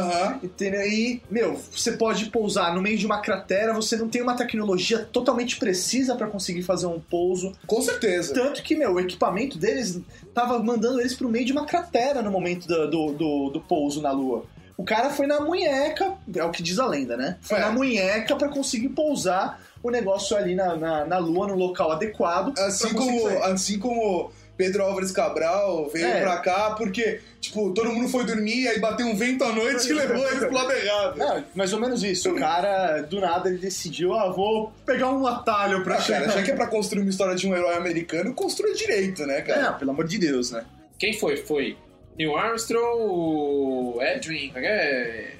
[0.42, 0.88] Entendeu?
[0.88, 5.00] E, meu, você pode pousar no meio de uma cratera, você não tem uma tecnologia
[5.00, 7.52] totalmente precisa pra conseguir fazer um pouso.
[7.66, 8.32] Com certeza.
[8.32, 10.00] Tanto que, meu, o equipamento deles
[10.32, 14.00] tava mandando eles pro meio de uma cratera no momento do, do, do, do pouso
[14.00, 14.46] na Lua.
[14.82, 17.36] O cara foi na munheca, é o que diz a lenda, né?
[17.40, 17.60] Foi É.
[17.60, 22.52] na munheca pra conseguir pousar o negócio ali na, na, na Lua, no local adequado.
[22.58, 23.42] Assim pra conseguir como, sair.
[23.52, 26.20] assim como Pedro Álvares Cabral veio É.
[26.22, 29.92] pra cá porque, tipo, todo mundo foi dormir, aí bateu um vento à noite e
[29.92, 31.22] levou eles pro lado errado.
[31.22, 32.32] É, mais ou menos isso.
[32.32, 36.32] O cara, do nada, ele decidiu, ah, vou pegar um atalho pra Ah, cara, chegar.
[36.32, 39.68] já que é pra construir uma história de um herói americano, construa direito, né, cara?
[39.68, 40.64] É, pelo amor de Deus, né?
[40.98, 41.36] Quem foi?
[41.36, 41.76] Foi
[42.18, 44.52] Neil Armstrong, o Edwin.
[44.56, 45.32] é É,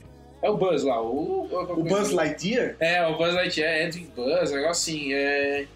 [0.42, 1.00] é o Buzz lá.
[1.00, 2.76] O, O Buzz Lightyear?
[2.80, 5.12] É, o Buzz Lightyear, Edwin Buzz, um negócio assim.
[5.12, 5.66] É...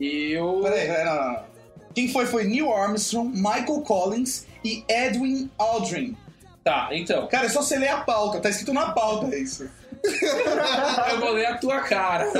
[0.00, 0.60] E o.
[0.62, 1.54] Peraí, peraí, não, não, não.
[1.94, 6.16] Quem foi foi Neil Armstrong, Michael Collins e Edwin Aldrin.
[6.64, 7.26] Tá, então.
[7.28, 9.70] Cara, é só você ler a pauta, tá escrito na pauta isso.
[11.10, 12.30] Eu vou ler a tua cara.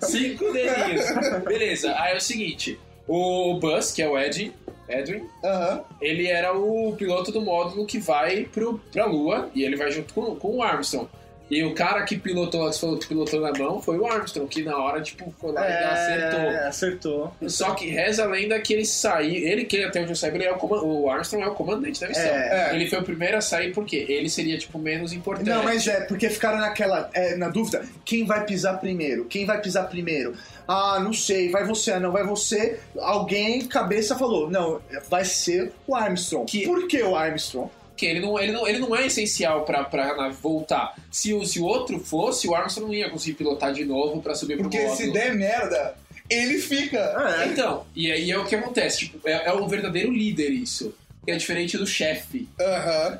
[0.00, 1.04] Cinco dedinhos.
[1.44, 4.52] Beleza, aí é o seguinte: o Buzz, que é o Ed,
[4.88, 5.82] Edwin, Aham.
[6.00, 10.12] ele era o piloto do módulo que vai pro, pra Lua e ele vai junto
[10.12, 11.08] com, com o Armstrong.
[11.50, 15.02] E o cara que pilotou, que pilotou na mão foi o Armstrong, que na hora,
[15.02, 16.40] tipo, foi lá e acertou.
[16.40, 17.32] É, acertou.
[17.46, 19.34] Só que reza a lenda que ele saiu.
[19.46, 22.00] Ele, que até onde eu saiba, ele é o, coman- o Armstrong é o comandante
[22.00, 22.24] da missão.
[22.24, 22.74] É, é.
[22.74, 25.46] Ele foi o primeiro a sair porque ele seria, tipo, menos importante.
[25.50, 29.26] Não, mas é, porque ficaram naquela, é, na dúvida, quem vai pisar primeiro?
[29.26, 30.34] Quem vai pisar primeiro?
[30.66, 32.80] Ah, não sei, vai você, ah, não vai você.
[32.98, 36.46] Alguém, cabeça, falou, não, vai ser o Armstrong.
[36.64, 37.70] Por que o Armstrong?
[37.88, 40.94] Porque ele não, ele não, ele não é essencial pra, pra nave voltar.
[41.10, 44.34] Se o, se o outro fosse, o Armstrong não ia conseguir pilotar de novo pra
[44.34, 44.96] subir pro Porque módulo.
[44.96, 45.94] se der merda,
[46.28, 47.44] ele fica.
[47.46, 49.00] Então, e aí é o que acontece.
[49.00, 50.94] Tipo, é, é o verdadeiro líder isso.
[51.24, 52.48] Que é diferente do chefe.
[52.60, 53.18] Aham.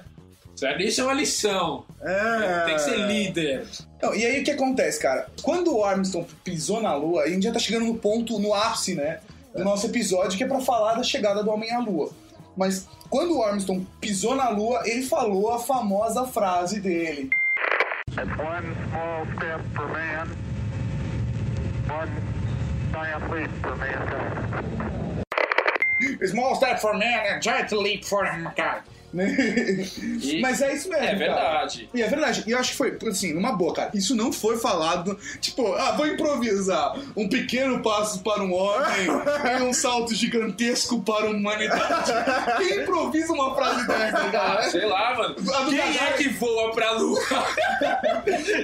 [0.80, 1.84] Isso é uma lição.
[2.00, 2.64] É.
[2.66, 3.66] Tem que ser líder.
[4.00, 5.26] Não, e aí o que acontece, cara?
[5.42, 8.94] Quando o Armstrong pisou na Lua, a gente já tá chegando no ponto, no ápice,
[8.94, 9.20] né?
[9.54, 12.10] Do nosso episódio, que é pra falar da chegada do homem à Lua.
[12.56, 17.30] Mas quando o Armstrong pisou na Lua, ele falou a famosa frase dele.
[18.14, 18.28] One
[18.90, 20.28] small step for man,
[21.88, 22.10] one
[22.92, 24.52] giant leap for mankind.
[26.28, 28.82] Small step for man and giant leap for mankind.
[29.12, 31.04] Mas é isso mesmo.
[31.04, 31.18] É cara.
[31.18, 31.90] verdade.
[31.94, 32.44] E é verdade.
[32.46, 33.90] E eu acho que foi, assim, numa boa, cara.
[33.94, 36.96] Isso não foi falado, tipo, ah, vou improvisar.
[37.16, 39.06] Um pequeno passo para um homem
[39.58, 42.12] e um salto gigantesco para a humanidade.
[42.58, 44.62] Quem improvisa uma frase dessa, cara?
[44.70, 45.34] Sei lá, mano.
[45.34, 47.20] Quem Gagarin- é que voa pra lua?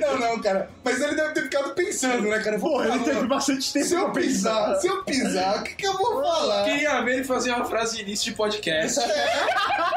[0.01, 0.71] Não, não, cara.
[0.85, 2.59] Mas ele deve ter ficado pensando, né, cara?
[2.59, 4.81] Porra, ele teve bastante tempo Se eu pisar, pensar.
[4.81, 6.65] se eu pisar, o que, que eu vou falar?
[6.65, 8.99] Queria ver ele fazer uma frase de início de podcast.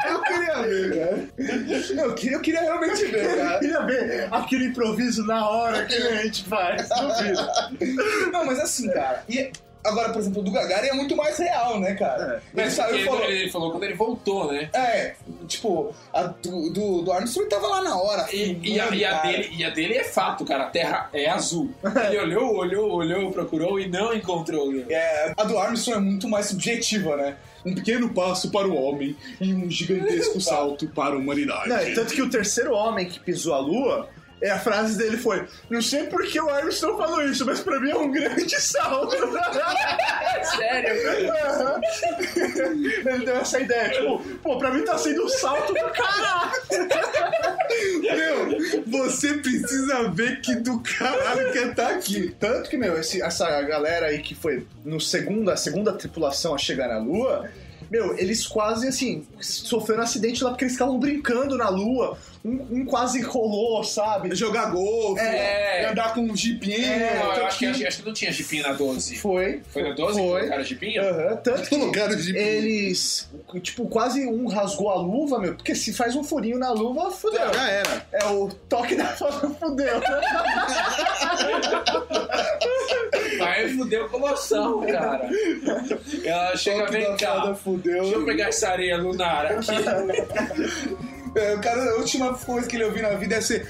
[0.08, 2.04] Eu queria ver, cara.
[2.04, 3.60] Eu queria, eu queria realmente ver, Eu cara.
[3.60, 6.88] queria ver aquele improviso na hora que a gente faz.
[6.90, 8.32] Duvido.
[8.32, 9.24] Não, mas assim, cara.
[9.30, 9.52] E
[9.84, 12.42] agora, por exemplo, o do Gagarin é muito mais real, né, cara?
[12.54, 13.24] Ele Ele, saiu e falou.
[13.24, 14.70] ele falou quando ele voltou, né?
[14.74, 15.16] É,
[15.48, 18.28] tipo, a do, do, do Armstrong tava lá na hora.
[18.34, 20.66] E, e a, e a dele, e a dele é fato, cara.
[20.66, 21.72] A Terra é azul.
[22.08, 24.72] Ele olhou, olhou, olhou, procurou e não encontrou.
[24.72, 24.86] né?
[24.90, 27.36] É, a do Armstrong é muito mais subjetiva, né?
[27.66, 31.70] Um pequeno passo para o homem e um gigantesco salto para a humanidade.
[31.70, 34.10] Não, é tanto que o terceiro homem que pisou a lua,
[34.42, 37.80] é, a frase dele foi: Não sei por que o Armstrong falou isso, mas pra
[37.80, 39.16] mim é um grande salto.
[40.56, 41.32] Sério?
[41.46, 41.82] Aham.
[42.36, 46.52] Ele deu essa ideia, tipo, pô, pra mim tá sendo um salto do caralho.
[48.02, 52.36] Meu, você precisa ver que do caralho que tá aqui.
[52.40, 56.58] Tanto que, meu, esse- essa galera aí que foi no segunda, a segunda tripulação a
[56.58, 57.50] chegar na Lua,
[57.92, 62.18] meu, eles quase, assim, sofreram um acidente lá porque eles estavam brincando na Lua.
[62.44, 64.34] Um, um quase rolou, sabe?
[64.34, 65.90] Jogar golfe, É.
[65.92, 66.80] andar com um jipinho.
[66.80, 69.18] Não, eu acho que, acho, acho que não tinha jipinho na 12.
[69.18, 69.62] Foi.
[69.70, 70.40] Foi na 12 que Foi.
[70.40, 71.04] colocaram jipinho?
[71.04, 72.44] Aham, tanto que jipinho.
[72.44, 73.30] eles,
[73.62, 77.54] tipo, quase um rasgou a luva, meu, porque se faz um furinho na luva, fudeu.
[77.54, 78.08] Já era.
[78.14, 80.02] É o toque da foto, fudeu.
[83.46, 85.30] Aí fudeu com noção, cara.
[86.24, 87.56] Ela chega, vem da cá.
[87.56, 88.02] fudeu.
[88.02, 89.72] Deixa eu pegar essa areia lunar aqui.
[91.34, 93.66] É, o cara, a última coisa que ele ouviu na vida é ser.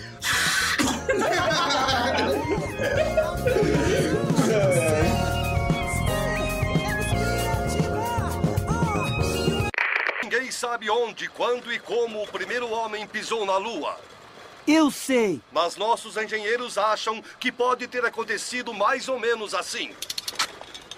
[10.23, 13.95] Ninguém sabe onde, quando e como o primeiro homem pisou na Lua.
[14.67, 15.41] Eu sei.
[15.51, 19.91] Mas nossos engenheiros acham que pode ter acontecido mais ou menos assim.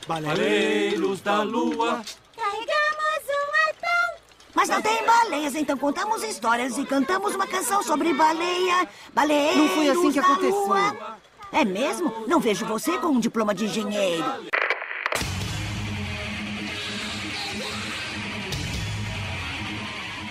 [0.07, 2.01] Baleiros da lua.
[2.35, 4.21] Carregamos um arpão.
[4.53, 8.87] Mas não tem baleias, então contamos histórias e cantamos uma canção sobre baleia.
[9.13, 10.49] Baleiros Não foi assim que da aconteceu.
[10.67, 11.17] lua.
[11.51, 12.25] É mesmo?
[12.27, 14.25] Não vejo você com um diploma de engenheiro.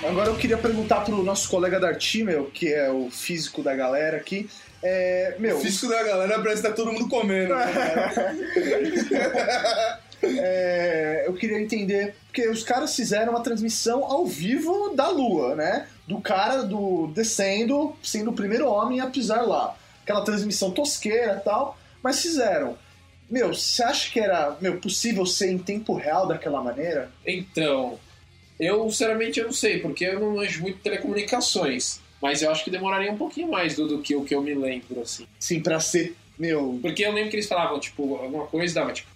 [0.03, 4.17] Agora eu queria perguntar pro nosso colega Darty, meu, que é o físico da galera
[4.17, 4.49] aqui.
[4.83, 7.55] É, meu, O físico da galera parece que tá todo mundo comendo.
[7.55, 7.73] né,
[10.23, 15.87] é, eu queria entender, porque os caras fizeram uma transmissão ao vivo da Lua, né?
[16.07, 19.77] Do cara do descendo, sendo o primeiro homem a pisar lá.
[20.03, 22.77] Aquela transmissão tosqueira e tal, mas fizeram.
[23.31, 27.09] Meu, você acha que era meu, possível ser em tempo real daquela maneira?
[27.25, 28.01] Então,
[28.65, 32.01] eu sinceramente eu não sei, porque eu não manjo muito telecomunicações.
[32.21, 34.55] Mas eu acho que demoraria um pouquinho mais do, do que o que eu me
[34.55, 35.27] lembro, assim.
[35.41, 36.79] Sim, pra ser, meu.
[36.81, 39.09] Porque eu lembro que eles falavam, tipo, alguma coisa dava, tipo.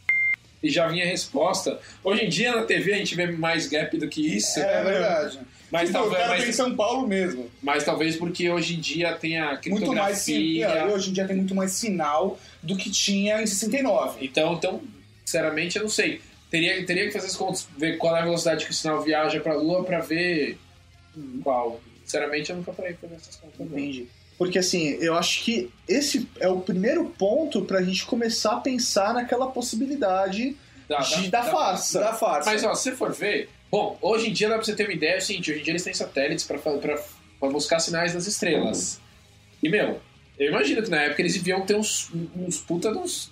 [0.61, 1.79] E já vinha a resposta.
[2.03, 4.59] Hoje em dia na TV a gente vê mais gap do que isso.
[4.59, 5.39] É verdade.
[5.71, 6.27] Mas Tipo, talvez.
[6.29, 7.49] mas- tem em São Paulo mesmo.
[7.63, 10.67] Mas talvez porque hoje em dia tem a Muito mais criptografia.
[10.67, 14.25] é, Hoje em dia tem muito mais sinal do que tinha em 69.
[14.25, 14.81] Então, então,
[15.25, 16.21] sinceramente, eu não sei.
[16.51, 19.41] Teria, teria que fazer as contas, ver qual é a velocidade que o sinal viaja
[19.41, 20.59] pra Lua pra ver
[21.43, 21.81] qual.
[22.05, 23.59] Sinceramente, eu nunca parei pra fazer essas contas.
[23.59, 23.67] não.
[23.67, 24.07] Entendi.
[24.39, 29.15] Porque assim, eu acho que esse é o primeiro ponto pra gente começar a pensar
[29.15, 30.55] naquela possibilidade
[30.89, 32.01] Da- de- da- da, da- farsa.
[32.01, 32.51] Da farsa.
[32.51, 34.93] Mas ó, se você for ver, bom, hoje em dia dá pra você ter uma
[34.93, 39.01] ideia, é o seguinte, hoje em dia eles têm satélites pra buscar sinais das estrelas.
[39.63, 40.01] E, meu,
[40.39, 43.31] eu imagino que na época eles deviam ter uns, uns puta dos,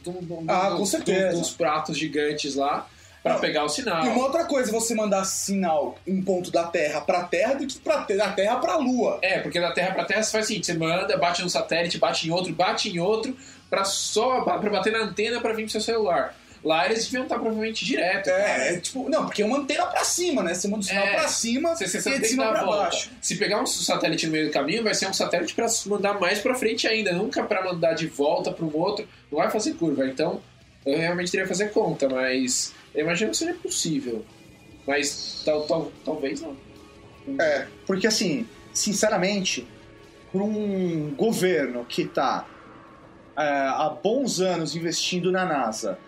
[0.48, 1.37] Ah, com certeza.
[1.37, 2.88] uns pratos gigantes lá
[3.24, 4.04] pra Não, pegar o sinal.
[4.04, 7.78] E uma outra coisa, você mandar sinal em ponto da Terra pra Terra do que
[7.80, 9.18] pra, da Terra pra Lua.
[9.22, 12.28] É, porque da Terra pra Terra você faz assim, você manda, bate num satélite, bate
[12.28, 13.34] em outro, bate em outro,
[13.70, 16.37] pra só pra bater na antena pra vir pro seu celular.
[16.62, 18.28] Lá eles deviam estar provavelmente direto.
[18.30, 20.54] É, é tipo, não, porque é uma antena pra cima, né?
[20.54, 21.10] Você manda o sinal É.
[21.14, 22.82] pra cima Você, você e de cima pra volta.
[22.84, 23.10] baixo.
[23.20, 26.38] Se pegar um satélite no meio do caminho, vai ser um satélite pra mandar mais
[26.40, 29.06] pra frente ainda, nunca pra mandar de volta para um outro.
[29.30, 30.06] Não vai fazer curva.
[30.06, 30.40] Então,
[30.87, 34.24] eu realmente teria que fazer conta, mas eu imagino que seria possível.
[34.87, 36.57] Mas tal, tal, talvez não.
[37.38, 39.66] É, porque assim, sinceramente,
[40.30, 42.46] para um governo que tá
[43.37, 45.98] é, há bons anos investindo na NASA,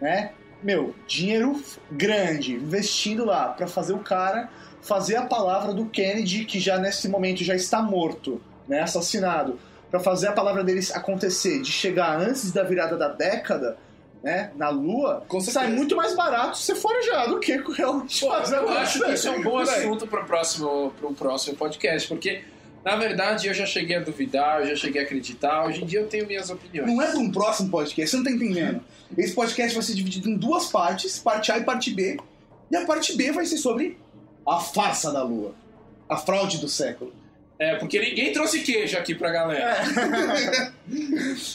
[0.00, 0.32] né?
[0.62, 4.48] Meu, dinheiro grande investindo lá para fazer o cara
[4.82, 8.80] fazer a palavra do Kennedy, que já nesse momento já está morto, né?
[8.80, 9.58] Assassinado,
[9.90, 13.78] para fazer a palavra deles acontecer, de chegar antes da virada da década.
[14.22, 18.68] Né, na Lua, sai muito mais barato ser forjado do que realmente Pô, fazer eu
[18.68, 22.44] acho que isso é um bom assunto para próximo, pra um próximo podcast, porque
[22.84, 25.66] na verdade eu já cheguei a duvidar, eu já cheguei a acreditar.
[25.66, 26.88] Hoje em dia eu tenho minhas opiniões.
[26.88, 28.80] Não é pra um próximo podcast, você não tá entendendo.
[29.18, 32.16] Esse podcast vai ser dividido em duas partes, parte A e parte B.
[32.70, 33.98] E a parte B vai ser sobre
[34.46, 35.52] a farsa da Lua.
[36.08, 37.12] A fraude do século.
[37.62, 39.76] É, porque ninguém trouxe queijo aqui pra galera.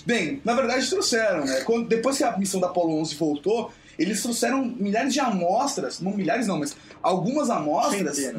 [0.05, 1.61] Bem, na verdade trouxeram, né?
[1.65, 6.13] Quando, depois que a missão da Apollo 11 voltou, eles trouxeram milhares de amostras, não
[6.13, 8.31] milhares não, mas algumas amostras de,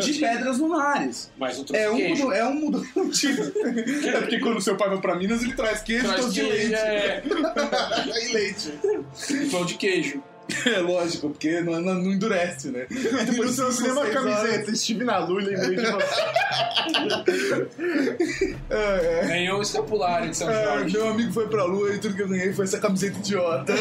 [0.00, 1.30] de pedras lunares.
[1.38, 2.22] Mas não trouxe É um, queijo.
[2.24, 2.86] mudo, é um mudo.
[2.94, 6.40] é porque quando seu pai vai pra Minas, ele traz queijo Traz e doce de
[6.42, 6.74] queijo, leite.
[6.74, 7.22] é.
[8.28, 8.78] e leite.
[9.30, 10.22] E pão de queijo.
[10.66, 12.86] É lógico, porque não, não- não endurece, né?
[12.90, 15.76] E Depois no seu de cinco, cinema seis camiseta, horas- estive na lua e lembrei
[15.76, 16.20] de você.
[18.70, 19.26] É, é.
[19.26, 20.96] Ganhou o escapulário de São É, Jorge.
[20.96, 23.74] meu amigo foi pra lua e tudo que eu ganhei foi essa camiseta idiota.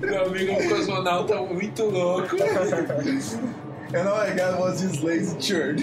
[0.00, 2.36] Meu amigo é um cosmonauta muito louco.
[3.94, 5.80] And all I got was this lazy shirt.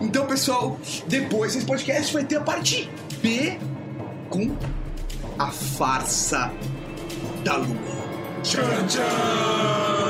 [0.00, 2.90] então, pessoal, depois desse podcast vai ter a parte
[3.22, 3.58] B
[4.28, 4.54] com
[5.40, 6.52] a farsa
[7.42, 8.42] da lua.
[8.42, 10.09] Tchan, tchan.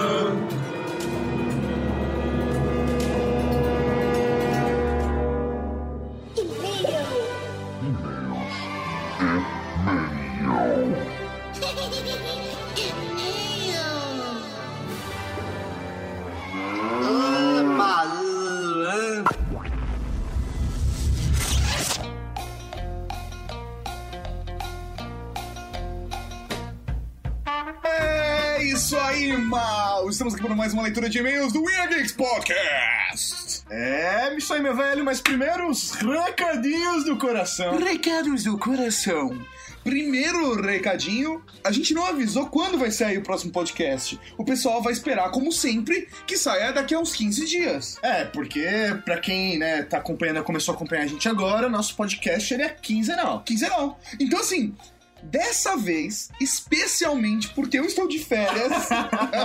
[30.21, 33.63] Estamos aqui para mais uma leitura de e-mails do Weird Geeks Podcast.
[33.71, 37.79] É, me sonho, meu velho, mas primeiro os recadinhos do coração.
[37.79, 39.35] Recados do coração.
[39.83, 44.21] Primeiro recadinho, a gente não avisou quando vai sair o próximo podcast.
[44.37, 47.99] O pessoal vai esperar, como sempre, que saia daqui a uns 15 dias.
[48.03, 48.69] É, porque
[49.07, 52.69] pra quem, né, tá acompanhando, começou a acompanhar a gente agora, nosso podcast ele é
[52.69, 53.43] quinzenal.
[53.43, 53.99] Quinzenal.
[54.21, 54.77] Então, assim,
[55.23, 58.89] dessa vez, especialmente porque eu estou de férias,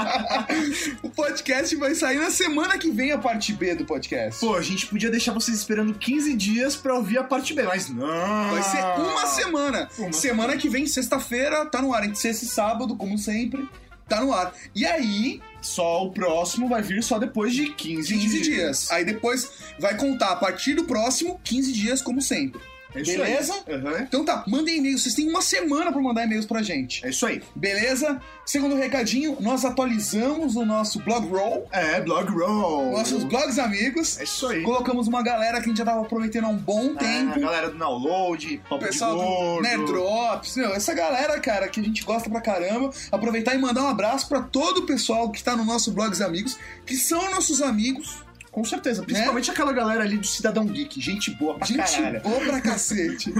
[1.03, 4.39] o podcast vai sair na semana que vem a parte B do podcast.
[4.39, 7.89] Pô, a gente podia deixar vocês esperando 15 dias pra ouvir a parte B, mas
[7.89, 8.05] não.
[8.51, 9.89] Vai ser uma semana.
[9.97, 12.05] Uma semana que vem, sexta-feira, tá no ar.
[12.05, 13.67] Entre sexta e sábado, como sempre,
[14.07, 14.53] tá no ar.
[14.73, 18.91] E aí, Só o próximo vai vir só depois de 15, 15 dias.
[18.91, 22.61] Aí depois vai contar a partir do próximo 15 dias, como sempre.
[22.95, 23.53] É isso Beleza?
[23.67, 23.75] aí.
[23.75, 23.97] Uhum.
[23.99, 25.03] Então tá, mandem e-mails.
[25.03, 27.05] Vocês têm uma semana pra mandar e-mails pra gente.
[27.05, 27.41] É isso aí.
[27.55, 28.21] Beleza?
[28.45, 32.91] Segundo recadinho, nós atualizamos o nosso blog roll, É, Blog Roll.
[32.91, 34.19] nossos blogs amigos.
[34.19, 34.61] É isso aí.
[34.63, 37.33] Colocamos uma galera que a gente já tava prometendo há um bom Ah, tempo.
[37.35, 39.61] a galera do download, O pessoal do Gordo.
[39.63, 42.91] Nerd Drops, meu, essa galera, cara, que a gente gosta pra caramba.
[43.11, 46.57] Aproveitar e mandar um abraço pra todo o pessoal que tá no nosso Blogs Amigos,
[46.85, 48.23] que são nossos amigos.
[48.55, 52.21] Com certeza, principalmente aquela galera ali do Cidadão Geek, gente boa pra Gente caralho.
[52.21, 53.33] boa pra cacete.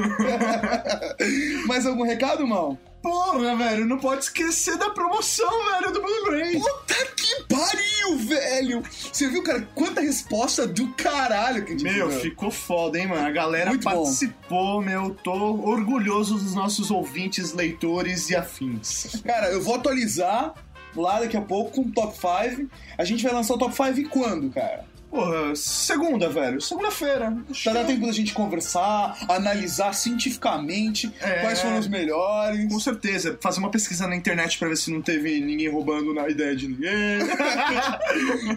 [1.66, 2.78] Mais algum recado, mal?
[3.02, 6.60] Porra, velho, não pode esquecer da promoção, velho, do Blu-ray.
[6.60, 8.84] Puta que pariu, velho!
[8.92, 12.20] Você viu, cara, quanta resposta do caralho que a gente Meu, deu.
[12.20, 13.26] ficou foda, hein, mano?
[13.26, 13.92] A galera Muito bom.
[14.04, 15.12] participou, meu.
[15.24, 19.22] Tô orgulhoso dos nossos ouvintes, leitores e afins.
[19.24, 20.56] Cara, eu vou atualizar
[20.94, 22.70] lá daqui a pouco com o top 5.
[22.98, 24.94] A gente vai lançar o top 5 quando, cara?
[25.16, 26.60] Porra, segunda, velho.
[26.60, 27.38] Segunda-feira.
[27.52, 31.40] Já dá tempo da gente conversar, analisar cientificamente É.
[31.40, 32.68] quais foram os melhores.
[32.70, 33.38] Com certeza.
[33.42, 36.68] Fazer uma pesquisa na internet pra ver se não teve ninguém roubando na ideia de
[36.68, 36.86] ninguém.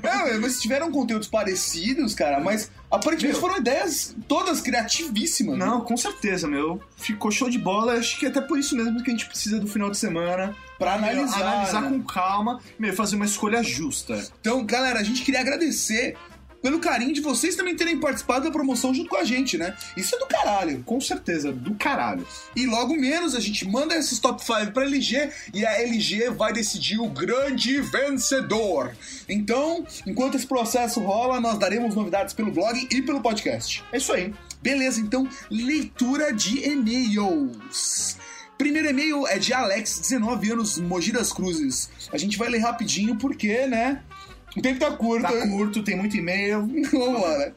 [0.02, 3.40] É, mas tiveram conteúdos parecidos, cara, mas aparentemente Meu.
[3.40, 5.59] foram ideias todas criativíssimas.
[5.59, 5.64] né?
[5.64, 6.80] Não, com certeza, meu.
[6.96, 7.94] Ficou show de bola.
[7.94, 10.54] Acho que é até por isso mesmo que a gente precisa do final de semana.
[10.78, 11.88] Pra analisar, Analisar né?
[11.90, 14.22] com calma, meu, fazer uma escolha justa.
[14.40, 16.16] Então, galera, a gente queria agradecer
[16.62, 19.76] pelo carinho de vocês também terem participado da promoção junto com a gente, né?
[19.96, 20.82] Isso é do caralho.
[20.84, 22.26] Com certeza, do caralho.
[22.54, 26.52] E logo menos a gente manda esses top 5 pra LG e a LG vai
[26.52, 28.94] decidir o grande vencedor.
[29.28, 33.84] Então, enquanto esse processo rola, nós daremos novidades pelo blog e pelo podcast.
[33.92, 34.34] É isso aí.
[34.61, 38.16] Beleza, então, leitura de e-mails.
[38.59, 41.88] Primeiro e-mail é de Alex, 19 anos, Mogi das Cruzes.
[42.12, 44.02] A gente vai ler rapidinho porque, né?
[44.59, 45.22] O tempo tá curto.
[45.22, 46.68] Tá curto, tem muito e-mail.
[46.90, 47.54] Vambora.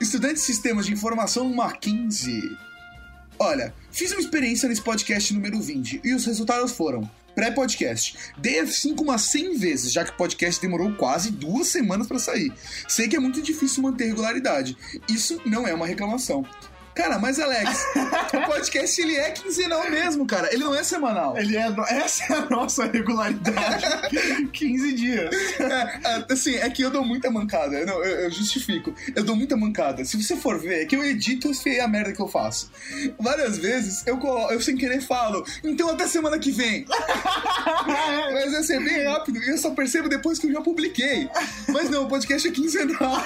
[0.00, 2.42] Estudante de Sistemas de Informação Mackenzie.
[3.38, 8.16] Olha, fiz uma experiência nesse podcast número 20 e os resultados foram pré-podcast.
[8.38, 12.52] Dei F5 umas 100 vezes, já que o podcast demorou quase duas semanas pra sair.
[12.88, 14.76] Sei que é muito difícil manter regularidade.
[15.08, 16.44] Isso não é uma reclamação.
[16.96, 17.84] Cara, mas Alex,
[18.32, 20.48] o podcast ele é quinzenal mesmo, cara.
[20.52, 21.36] Ele não é semanal.
[21.36, 21.66] Ele é.
[21.90, 23.84] Essa é a nossa regularidade.
[24.50, 25.34] 15 dias.
[25.60, 27.84] É, é, assim, é que eu dou muita mancada.
[27.84, 28.94] Não, eu, eu justifico.
[29.14, 30.04] Eu dou muita mancada.
[30.04, 32.70] Se você for ver, é que eu edito e a merda que eu faço.
[33.18, 34.18] Várias vezes eu,
[34.50, 36.86] eu sem querer falo, então até semana que vem.
[38.32, 41.28] Mas assim, é bem rápido e eu só percebo depois que eu já publiquei.
[41.68, 43.16] Mas não, o podcast é quinzenal.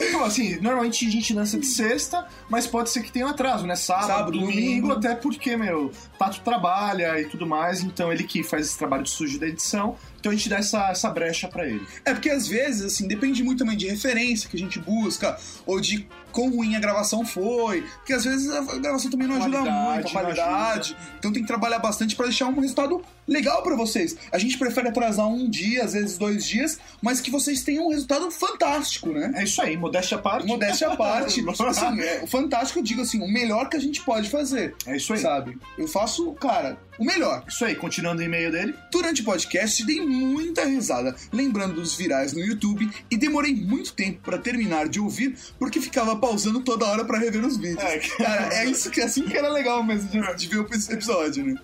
[0.00, 2.17] Então, assim, normalmente a gente lança de sexta,
[2.48, 3.76] mas pode ser que tenha um atraso, né?
[3.76, 4.92] Sábado, Sábado, domingo, domingo.
[4.92, 9.38] até porque, meu, Tato trabalha e tudo mais, então ele que faz esse trabalho sujo
[9.38, 11.86] da edição, então a gente dá essa, essa brecha pra ele.
[12.04, 15.80] É porque às vezes, assim, depende muito também de referência que a gente busca, ou
[15.80, 17.82] de quão ruim a gravação foi.
[17.96, 20.96] Porque às vezes a gravação também não ajuda muito, a qualidade.
[21.18, 24.16] Então tem que trabalhar bastante pra deixar um resultado legal pra vocês.
[24.32, 27.90] A gente prefere atrasar um dia, às vezes dois dias, mas que vocês tenham um
[27.90, 29.32] resultado fantástico, né?
[29.34, 30.46] É isso aí, modéstia à parte.
[30.46, 31.44] Modéstia à parte.
[31.68, 34.74] assim, é, o fantástico, eu digo assim, o melhor que a gente pode fazer.
[34.86, 35.18] É isso aí.
[35.18, 35.58] Sabe?
[35.76, 37.44] Eu faço, cara, o melhor.
[37.48, 38.74] Isso aí, continuando o e-mail dele.
[38.90, 44.20] Durante o podcast, dei muita risada, lembrando dos virais no YouTube, e demorei muito tempo
[44.22, 47.82] pra terminar de ouvir, porque ficava pausando toda hora pra rever os vídeos.
[47.82, 51.44] É, Cara, é isso que assim que era legal mesmo de, de ver o episódio,
[51.44, 51.54] né?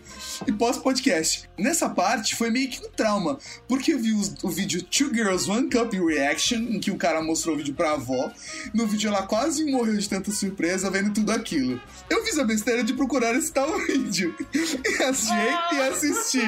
[0.47, 1.49] E pós-podcast.
[1.59, 5.51] Nessa parte foi meio que um trauma, porque eu vi os- o vídeo Two Girls
[5.51, 8.31] One Cup Reaction, em que o cara mostrou o vídeo pra avó.
[8.73, 11.81] No vídeo ela quase morreu de tanta surpresa vendo tudo aquilo.
[12.11, 14.35] Eu fiz a besteira de procurar esse tal vídeo.
[14.53, 15.03] E
[15.33, 16.41] achei e assisti.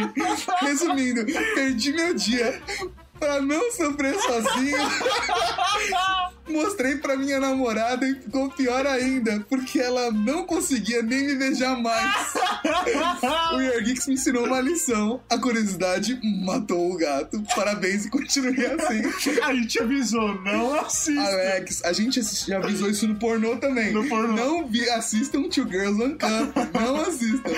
[0.61, 1.25] Resumindo,
[1.55, 2.61] perdi meu dia
[3.19, 4.79] pra não sofrer sozinho.
[6.49, 11.77] Mostrei pra minha namorada e ficou pior ainda, porque ela não conseguia nem me beijar
[11.81, 12.35] mais.
[13.55, 15.21] o Geeks me ensinou uma lição.
[15.29, 17.43] A curiosidade matou o gato.
[17.55, 19.03] Parabéns e continue assim.
[19.43, 21.21] A gente avisou, não assista.
[21.23, 23.93] Alex, a gente já avisou isso no pornô também.
[23.93, 24.35] No pornô.
[24.35, 26.57] Não vi, assistam Two Girls One Cup.
[26.75, 27.51] Não assistam.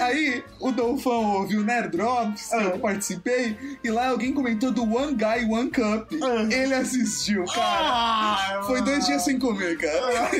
[0.00, 2.62] Aí, o Dolfão ouviu Nerd Drops, Ah.
[2.62, 6.12] eu participei, e lá alguém comentou do One Guy One Cup.
[6.50, 7.87] Ele assistiu, cara.
[7.90, 10.30] Ah, Foi dois dias sem comer, cara.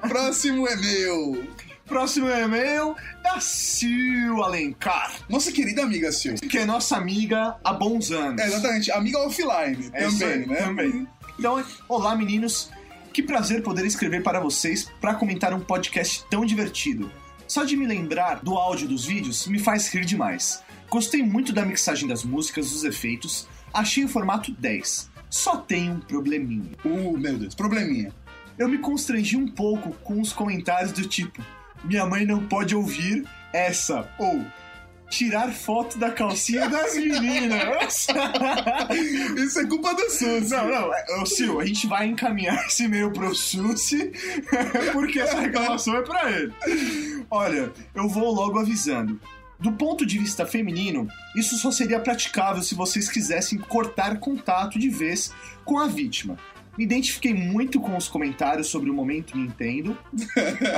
[0.08, 1.48] Próximo e-mail.
[1.86, 6.34] Próximo e-mail da Sil Alencar, Nossa querida amiga Sil.
[6.34, 8.40] que é nossa amiga há bons anos.
[8.42, 10.56] É, exatamente, amiga offline É também, aí, né?
[10.56, 11.08] Também.
[11.38, 12.70] Então, olá meninos,
[13.12, 17.08] que prazer poder escrever para vocês para comentar um podcast tão divertido.
[17.46, 20.60] Só de me lembrar do áudio dos vídeos me faz rir demais.
[20.90, 25.08] Gostei muito da mixagem das músicas, dos efeitos, achei o formato 10.
[25.28, 26.70] Só tem um probleminha.
[26.84, 28.12] Uh, meu Deus, probleminha.
[28.58, 31.42] Eu me constrangi um pouco com os comentários do tipo:
[31.84, 34.44] Minha mãe não pode ouvir essa, ou
[35.08, 38.06] tirar foto da calcinha das meninas.
[39.36, 40.50] Isso é culpa do SUS.
[40.50, 44.12] Não, não, é, Sil, a gente vai encaminhar esse e-mail pro Susi,
[44.92, 46.52] porque essa reclamação é pra ele.
[47.30, 49.20] Olha, eu vou logo avisando.
[49.58, 54.90] Do ponto de vista feminino, isso só seria praticável se vocês quisessem cortar contato de
[54.90, 55.32] vez
[55.64, 56.36] com a vítima.
[56.76, 59.96] Me identifiquei muito com os comentários sobre o momento Nintendo.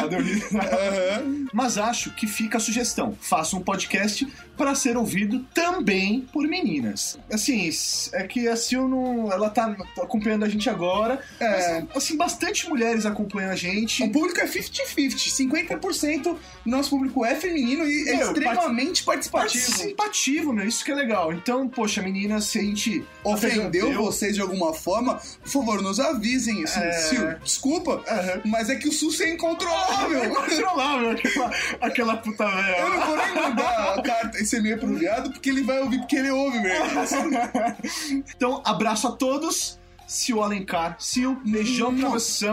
[1.53, 3.17] Mas acho que fica a sugestão.
[3.21, 4.27] Faça um podcast
[4.57, 7.19] para ser ouvido também por meninas.
[7.33, 7.71] Assim,
[8.13, 9.33] é que a Sil não.
[9.33, 11.21] Ela tá acompanhando a gente agora.
[11.41, 14.03] É, assim, bastante mulheres acompanham a gente.
[14.03, 15.49] O público é 50-50.
[15.49, 19.65] 50% do nosso público é feminino e é Meu, extremamente participativo.
[19.65, 20.67] Participativo, meu.
[20.67, 21.33] Isso que é legal.
[21.33, 26.65] Então, poxa, meninas, se a gente Ofendeu vocês de alguma forma, por favor, nos avisem.
[26.65, 26.93] Assim, É.
[26.93, 28.03] Sil, desculpa,
[28.45, 30.19] mas é que o SUS é incontrolável.
[30.23, 32.79] É incontrolável, aquela, aquela puta velha.
[32.79, 35.99] Eu não vou nem mandar a carta, esse e-mail pro viado, porque ele vai ouvir,
[35.99, 36.99] porque ele ouve mesmo.
[38.37, 39.79] Então, abraço a todos.
[40.09, 40.97] Sil Alencar.
[40.97, 42.49] Sil, beijão pra você.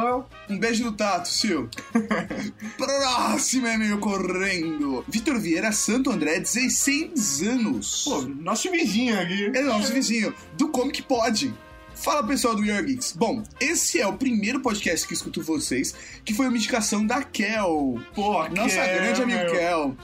[0.49, 1.71] Um beijo no tato, Sil.
[2.77, 5.05] Próximo e-mail correndo.
[5.07, 8.03] Vitor Vieira Santo André, 16 anos.
[8.03, 9.51] Pô, nosso vizinho aqui.
[9.55, 10.33] É nosso vizinho.
[10.57, 11.53] Do Comic Pod.
[11.96, 13.14] Fala pessoal do Your Geeks.
[13.14, 18.00] Bom, esse é o primeiro podcast que escuto vocês, que foi uma indicação da Kel.
[18.14, 19.52] Pô, Nossa Kel, grande amiga meu.
[19.54, 19.98] Kel.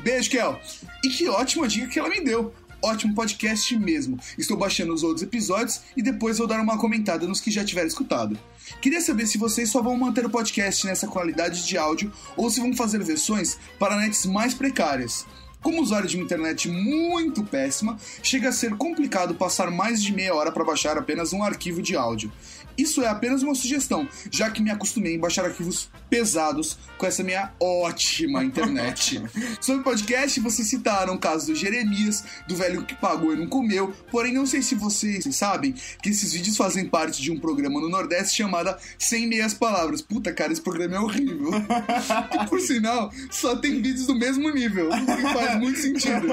[0.00, 0.60] Beijo, Kel.
[1.04, 2.54] E que ótima dica que ela me deu.
[2.80, 4.18] Ótimo podcast mesmo.
[4.38, 7.88] Estou baixando os outros episódios e depois vou dar uma comentada nos que já tiveram
[7.88, 8.38] escutado.
[8.80, 12.60] Queria saber se vocês só vão manter o podcast nessa qualidade de áudio ou se
[12.60, 15.26] vão fazer versões para nets mais precárias.
[15.64, 20.34] Como usuário de uma internet muito péssima, chega a ser complicado passar mais de meia
[20.34, 22.30] hora para baixar apenas um arquivo de áudio.
[22.76, 27.22] Isso é apenas uma sugestão, já que me acostumei em baixar arquivos pesados com essa
[27.22, 29.22] minha ótima internet.
[29.60, 33.46] Sobre o podcast, vocês citaram o caso do Jeremias, do velho que pagou e não
[33.46, 37.80] comeu, porém não sei se vocês sabem que esses vídeos fazem parte de um programa
[37.80, 40.02] no Nordeste chamado 100 Meias Palavras.
[40.02, 41.50] Puta, cara, esse programa é horrível.
[42.32, 46.28] E, por sinal, só tem vídeos do mesmo nível, o que faz muito sentido.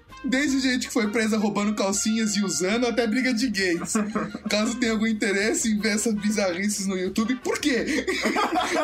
[0.22, 3.94] Desde gente que foi presa roubando calcinhas e usando até briga de gays.
[4.48, 8.04] Caso tenha algum interesse em ver essas bizarrices no YouTube, por quê?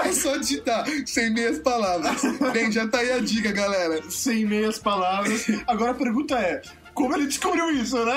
[0.04, 2.22] É só digitar sem meias palavras.
[2.52, 4.02] Bem, já tá aí a dica, galera.
[4.10, 5.46] Sem meias palavras.
[5.66, 6.62] Agora a pergunta é:
[6.96, 8.16] como ele descobriu isso, né?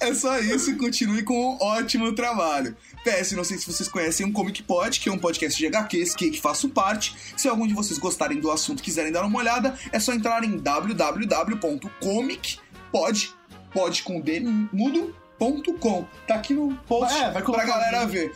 [0.00, 2.74] É só isso, continue com um ótimo trabalho.
[3.04, 6.14] PS, não sei se vocês conhecem um Comic Pod, que é um podcast de HQs
[6.14, 7.14] que, que faço parte.
[7.36, 10.42] Se algum de vocês gostarem do assunto e quiserem dar uma olhada, é só entrar
[10.42, 13.34] em www.comicpod,
[13.72, 14.40] pod com D
[14.72, 16.06] mudo.com.
[16.26, 18.32] Tá aqui no post É, vai pra galera ver.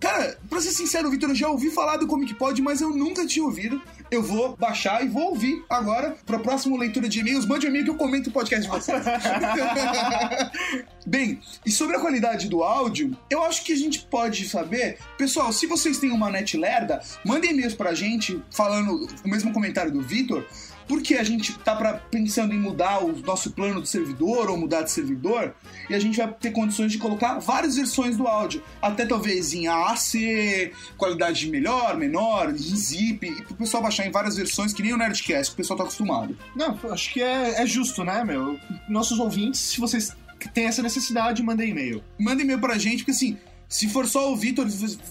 [0.00, 3.26] Cara, pra ser sincero, Vitor, eu já ouvi falar do Comic Pod, mas eu nunca
[3.26, 3.80] tinha ouvido.
[4.10, 7.44] Eu vou baixar e vou ouvir agora pra próxima leitura de e-mails.
[7.44, 9.04] Mande um e-mail que eu comento o podcast de vocês.
[11.06, 14.98] Bem, e sobre a qualidade do áudio, eu acho que a gente pode saber.
[15.18, 19.92] Pessoal, se vocês têm uma net lerda, mandem e-mails pra gente falando o mesmo comentário
[19.92, 20.46] do Vitor.
[20.90, 24.82] Porque a gente tá pra, pensando em mudar o nosso plano do servidor ou mudar
[24.82, 25.54] de servidor,
[25.88, 29.68] e a gente vai ter condições de colocar várias versões do áudio, até talvez em
[29.68, 34.92] AAC, qualidade melhor, menor, em zip, e pro pessoal baixar em várias versões, que nem
[34.92, 36.36] o Nerdcast, que o pessoal tá acostumado.
[36.56, 38.58] Não, acho que é, é justo, né, meu?
[38.88, 40.12] Nossos ouvintes, se vocês
[40.52, 42.02] têm essa necessidade, mandem e-mail.
[42.18, 43.38] Manda e-mail pra gente, porque assim,
[43.70, 44.66] se for só o Vitor,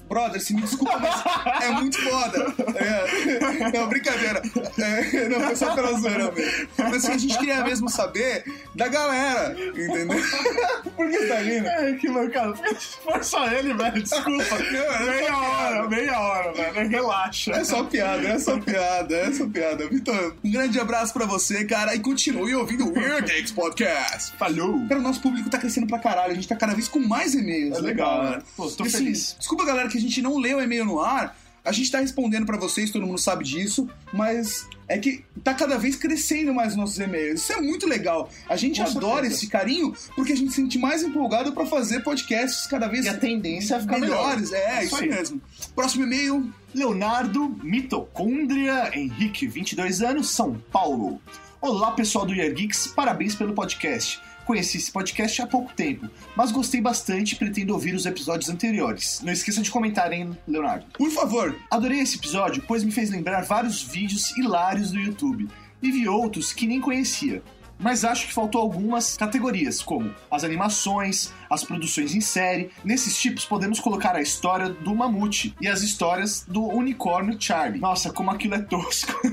[0.09, 2.53] brother, se me desculpa, mas é muito foda.
[2.75, 4.41] É, não, brincadeira.
[4.77, 6.67] É, não, foi só pela zoeira mesmo.
[6.77, 8.43] Mas assim, a gente queria mesmo saber
[8.75, 10.21] da galera, entendeu?
[10.93, 11.67] Por que tá rindo?
[11.67, 12.53] É, que mancada.
[12.77, 14.55] Se for só ele, velho, desculpa.
[14.55, 16.89] é meia hora, meia hora, velho.
[16.89, 17.51] Relaxa.
[17.53, 19.87] É só piada, é só piada, é só piada.
[19.87, 24.35] Vitor, um grande abraço pra você, cara, e continue ouvindo o Weird X Podcast.
[24.35, 24.85] Falou.
[24.89, 27.33] Cara, o nosso público tá crescendo pra caralho, a gente tá cada vez com mais
[27.33, 27.77] e-mails.
[27.77, 28.41] É legal, né?
[28.55, 29.35] Pô, tô assim, feliz.
[29.37, 31.37] Desculpa, galera, que a gente não leu o e-mail no ar.
[31.63, 35.77] A gente tá respondendo pra vocês, todo mundo sabe disso, mas é que tá cada
[35.77, 37.41] vez crescendo mais os nossos e-mails.
[37.41, 38.29] Isso é muito legal.
[38.47, 39.35] A gente Com adora certeza.
[39.35, 43.09] esse carinho porque a gente se sente mais empolgado pra fazer podcasts cada vez E
[43.09, 44.51] a tendência é ficar melhores.
[44.51, 44.69] melhor.
[44.69, 45.09] É, Isso isso, aí.
[45.09, 45.41] mesmo.
[45.75, 46.51] Próximo e-mail.
[46.73, 51.21] Leonardo Mitocôndria Henrique, 22 anos, São Paulo.
[51.61, 54.19] Olá, pessoal do Year Geeks, parabéns pelo podcast.
[54.49, 59.21] Conheci esse podcast há pouco tempo, mas gostei bastante e pretendo ouvir os episódios anteriores.
[59.23, 60.87] Não esqueça de comentar, hein, Leonardo?
[60.91, 61.55] Por favor.
[61.69, 65.47] Adorei esse episódio, pois me fez lembrar vários vídeos hilários do YouTube.
[65.83, 67.43] E vi outros que nem conhecia.
[67.79, 72.69] Mas acho que faltou algumas categorias, como as animações, as produções em série.
[72.83, 77.79] Nesses tipos podemos colocar a história do mamute e as histórias do unicórnio Charlie.
[77.79, 79.13] Nossa, como aquilo é tosco.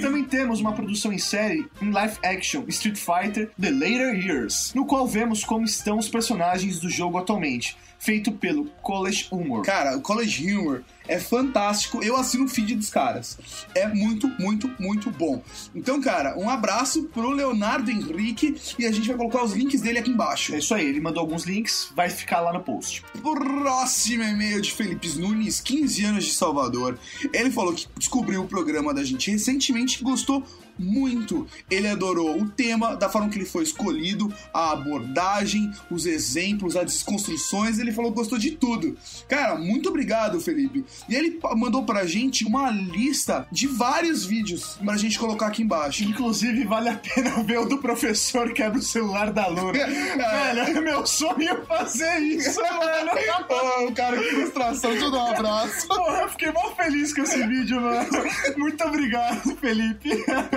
[0.00, 4.86] Também temos uma produção em série em live action Street Fighter The Later Years, no
[4.86, 7.76] qual vemos como estão os personagens do jogo atualmente.
[8.02, 9.62] Feito pelo College Humor.
[9.64, 12.02] Cara, o College Humor é fantástico.
[12.02, 13.38] Eu assino o feed dos caras.
[13.76, 15.40] É muito, muito, muito bom.
[15.72, 20.00] Então, cara, um abraço pro Leonardo Henrique e a gente vai colocar os links dele
[20.00, 20.52] aqui embaixo.
[20.52, 23.04] É isso aí, ele mandou alguns links, vai ficar lá no post.
[23.22, 26.98] Próximo e-mail de Felipe Nunes, 15 anos de Salvador.
[27.32, 30.44] Ele falou que descobriu o programa da gente recentemente e gostou
[30.78, 31.46] muito.
[31.70, 36.86] Ele adorou o tema, da forma que ele foi escolhido, a abordagem, os exemplos, as
[36.86, 37.78] desconstruções.
[37.78, 38.96] Ele falou que gostou de tudo.
[39.28, 40.84] Cara, muito obrigado, Felipe.
[41.08, 46.04] E ele mandou pra gente uma lista de vários vídeos pra gente colocar aqui embaixo.
[46.04, 49.72] Inclusive, vale a pena ver o do professor quebra o celular da Luna.
[49.72, 53.10] Velho, é meu sonho fazer isso, mano.
[53.48, 54.90] oh, cara, que frustração.
[54.90, 55.88] Deixa eu dar um abraço.
[55.88, 58.08] Porra, eu fiquei mó feliz com esse vídeo, mano.
[58.56, 60.10] Muito obrigado, Felipe.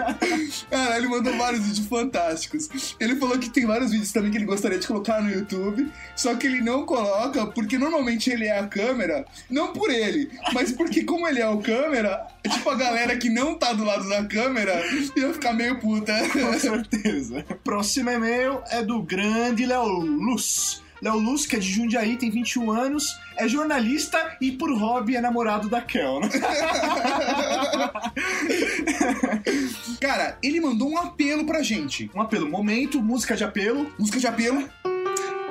[0.70, 2.95] Cara, ele mandou vários vídeos fantásticos.
[2.99, 6.36] Ele falou que tem vários vídeos também que ele gostaria de colocar no YouTube, só
[6.36, 11.03] que ele não coloca porque normalmente ele é a câmera, não por ele, mas porque
[11.03, 14.84] como ele é o câmera, tipo a galera que não tá do lado da câmera
[15.16, 16.14] ia ficar meio puta.
[16.30, 17.45] Com certeza.
[17.64, 20.84] Próximo e-mail é do grande Léo Luz.
[21.06, 25.22] Léo Luz, que é de Jundiaí, tem 21 anos, é jornalista e por hobby é
[25.22, 26.20] namorado da Kel.
[26.20, 26.30] né?
[30.01, 32.10] Cara, ele mandou um apelo pra gente.
[32.16, 33.93] Um apelo, momento, música de apelo.
[33.99, 34.68] Música de apelo.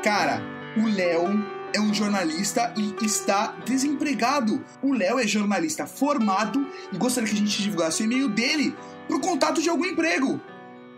[0.03, 0.43] Cara,
[0.77, 4.65] o Léo é um jornalista e está desempregado.
[4.83, 8.75] O Léo é jornalista formado e gostaria que a gente divulgasse o e-mail dele
[9.07, 10.41] pro contato de algum emprego.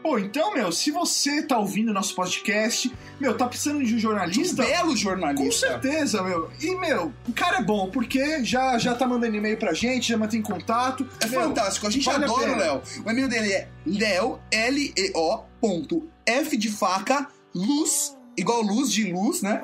[0.07, 4.63] Pô, então, meu, se você tá ouvindo nosso podcast, meu, tá precisando de um jornalista.
[4.63, 5.45] Um belo jornalista.
[5.45, 6.49] Com certeza, meu.
[6.63, 10.17] E, meu, o cara é bom, porque já, já tá mandando e-mail pra gente, já
[10.17, 11.05] mantém contato.
[11.19, 12.57] É Meu, fantástico, a gente vale adora o.
[12.57, 12.83] Léo.
[13.05, 19.43] O e-mail dele é leo, L-E-O, ponto, F de faca, luz, igual luz de luz,
[19.43, 19.61] né?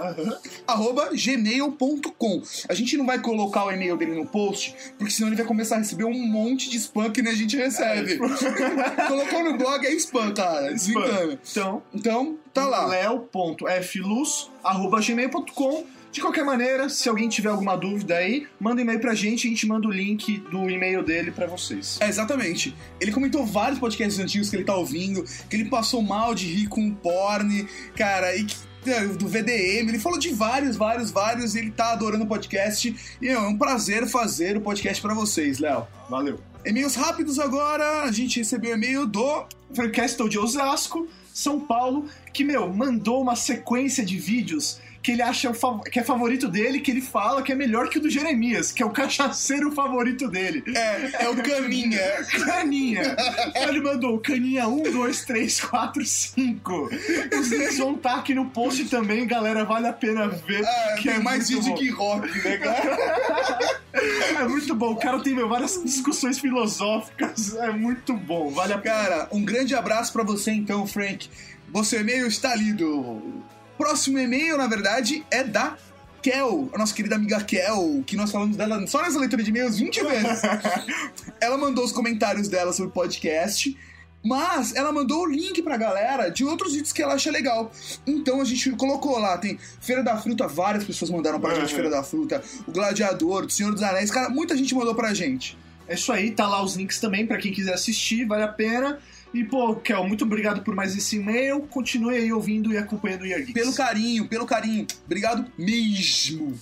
[0.66, 2.42] Arroba gmail.com.
[2.68, 5.76] A gente não vai colocar o e-mail dele no post, porque senão ele vai começar
[5.76, 8.18] a receber um monte de spam que nem a gente recebe.
[9.08, 10.72] Colocou no blog é spam, cara.
[10.72, 11.38] Desencana.
[11.50, 12.86] Então, Então, tá lá.
[12.86, 19.50] leo.fluz.gmail.com De qualquer maneira, se alguém tiver alguma dúvida aí, manda e-mail pra gente, a
[19.50, 21.96] gente manda o link do e-mail dele pra vocês.
[22.02, 22.76] É, exatamente.
[23.00, 26.68] Ele comentou vários podcasts antigos que ele tá ouvindo, que ele passou mal de rir
[26.68, 28.54] com porn, cara, e que
[28.84, 32.94] é, do VDM, ele falou de vários, vários, vários, e ele tá adorando o podcast.
[33.20, 35.86] E é um prazer fazer o podcast pra vocês, Léo.
[36.10, 36.38] Valeu.
[36.62, 39.46] E-mails rápidos agora, a gente recebeu e-mail do
[39.94, 45.52] Castle de Osasco, São Paulo, que, meu, mandou uma sequência de vídeos que ele acha
[45.90, 48.82] que é favorito dele, que ele fala que é melhor que o do Jeremias, que
[48.82, 50.62] é o cachaceiro favorito dele.
[50.74, 52.00] É, é o Caninha.
[52.46, 53.16] Caninha.
[53.54, 56.90] Ele mandou Caninha 1, 2, 3, 4, 5.
[57.38, 60.64] Os links vão estar aqui no post também, galera, vale a pena ver.
[60.64, 63.82] Ah, que é mais vídeo que rock, né, cara?
[63.92, 68.78] É muito bom, o cara tem meu, várias discussões filosóficas, é muito bom, vale a
[68.78, 68.94] pena.
[68.94, 71.28] Cara, um grande abraço pra você então, Frank.
[71.72, 73.42] Você e-mail está lido.
[73.76, 75.76] Próximo e-mail, na verdade, é da
[76.22, 79.76] Kel, a nossa querida amiga Kel, que nós falamos dela só nessa leitura de e-mails
[79.76, 80.42] 20 vezes.
[81.40, 83.76] ela mandou os comentários dela sobre o podcast,
[84.24, 87.72] mas ela mandou o link pra galera de outros vídeos que ela acha legal.
[88.06, 91.74] Então a gente colocou lá, tem Feira da Fruta, várias pessoas mandaram pra gente Uhum.
[91.74, 95.58] Feira da Fruta, o Gladiador, o Senhor dos Anéis, cara, muita gente mandou pra gente.
[95.88, 99.00] É isso aí, tá lá os links também pra quem quiser assistir, vale a pena.
[99.34, 101.60] E, pô, Kel, muito obrigado por mais esse e-mail.
[101.60, 103.54] Continue aí ouvindo e acompanhando o Year Geeks.
[103.54, 104.86] Pelo carinho, pelo carinho.
[105.06, 106.58] Obrigado mesmo.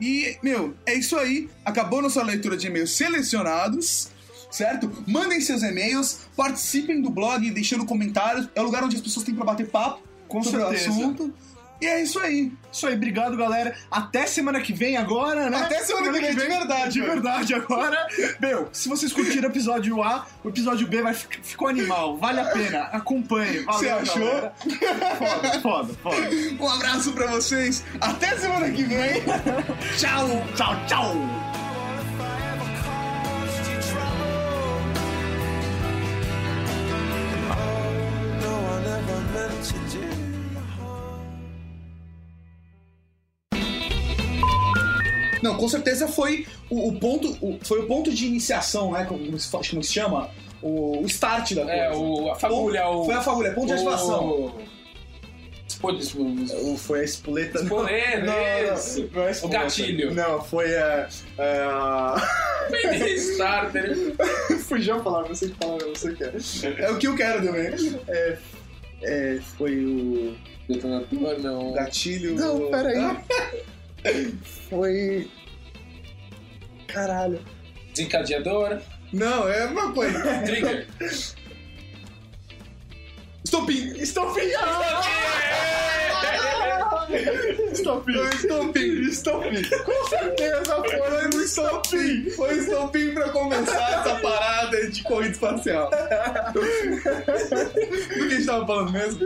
[0.00, 1.50] E, meu, é isso aí.
[1.64, 4.08] Acabou nossa leitura de e-mails selecionados,
[4.50, 4.90] certo?
[5.06, 8.48] Mandem seus e-mails, participem do blog, deixando comentários.
[8.54, 10.90] É o lugar onde as pessoas têm pra bater papo Com sobre certeza.
[10.90, 11.34] o assunto.
[11.80, 12.52] E é isso aí.
[12.72, 13.74] Isso aí, obrigado, galera.
[13.90, 15.56] Até semana que vem agora, né?
[15.58, 18.06] Até semana que vem, de verdade, De verdade, agora.
[18.40, 22.16] Meu, se vocês curtiram o episódio A, o episódio B vai fi- ficou animal.
[22.18, 22.80] Vale a pena.
[22.92, 23.60] Acompanhe.
[23.60, 24.20] Valeu, Você achou?
[24.26, 24.52] galera.
[25.18, 26.30] Foda, foda, foda.
[26.60, 27.84] Um abraço pra vocês.
[28.00, 29.22] Até semana que vem.
[29.96, 30.28] tchau.
[30.56, 31.57] Tchau, tchau.
[45.58, 49.04] Com certeza foi o, o ponto, o- foi o ponto de iniciação, né?
[49.04, 50.30] Como como se chama?
[50.62, 51.76] O, o start da coisa.
[51.76, 53.04] É, o, a fagulha, o.
[53.04, 54.54] Foi a fagulha, ponto de ativação.
[56.78, 57.60] Foi a espoleta.
[57.62, 59.00] Espoleta, não, isso.
[59.02, 59.46] não, não é espoleta.
[59.46, 60.14] O gatilho.
[60.14, 61.08] Não, foi a.
[61.38, 62.28] a...
[63.16, 63.96] Starter.
[64.66, 66.32] Fugiu a palavra, você que palavra você quer.
[66.82, 67.70] É o que eu quero também.
[68.08, 68.38] É,
[69.02, 70.34] é, foi o.
[70.68, 71.72] Detonador, não.
[71.72, 72.34] Gatilho.
[72.34, 73.16] Não, peraí.
[74.68, 75.28] Foi.
[76.88, 77.40] Caralho.
[77.92, 78.80] Desencadeador.
[79.12, 80.20] Não, é uma coisa.
[80.44, 80.86] Trigger.
[83.44, 83.94] Estopim!
[83.96, 84.42] Estopim!
[87.72, 88.12] Estopim!
[88.34, 89.08] Estopim!
[89.08, 89.62] Estopim!
[89.84, 92.30] Com certeza foi um estopim!
[92.30, 95.90] Foi estopim pra começar essa parada de corrida espacial.
[96.52, 99.20] Do que a gente tava falando mesmo?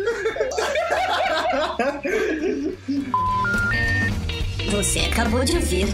[4.70, 5.88] Você acabou de ouvir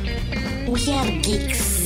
[0.71, 1.78] o Year Geeks.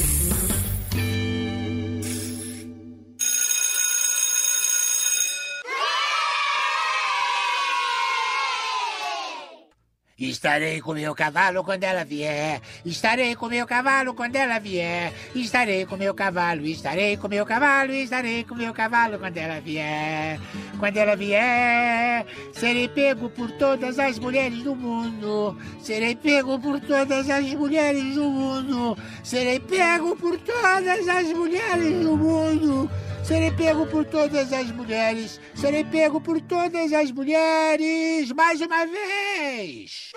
[10.22, 12.60] Estarei com meu cavalo quando ela vier.
[12.86, 15.12] Estarei com meu cavalo quando ela vier.
[15.34, 20.38] Estarei com meu cavalo, estarei com meu cavalo, estarei com meu cavalo quando ela vier.
[20.78, 25.58] Quando ela vier, serei pego por todas as mulheres do mundo.
[25.80, 28.96] Serei pego por todas as mulheres do mundo.
[29.24, 32.88] Serei pego por todas as mulheres do mundo.
[33.22, 35.40] Serei pego por todas as mulheres.
[35.54, 38.32] Serei pego por todas as mulheres.
[38.32, 40.10] Mais uma vez.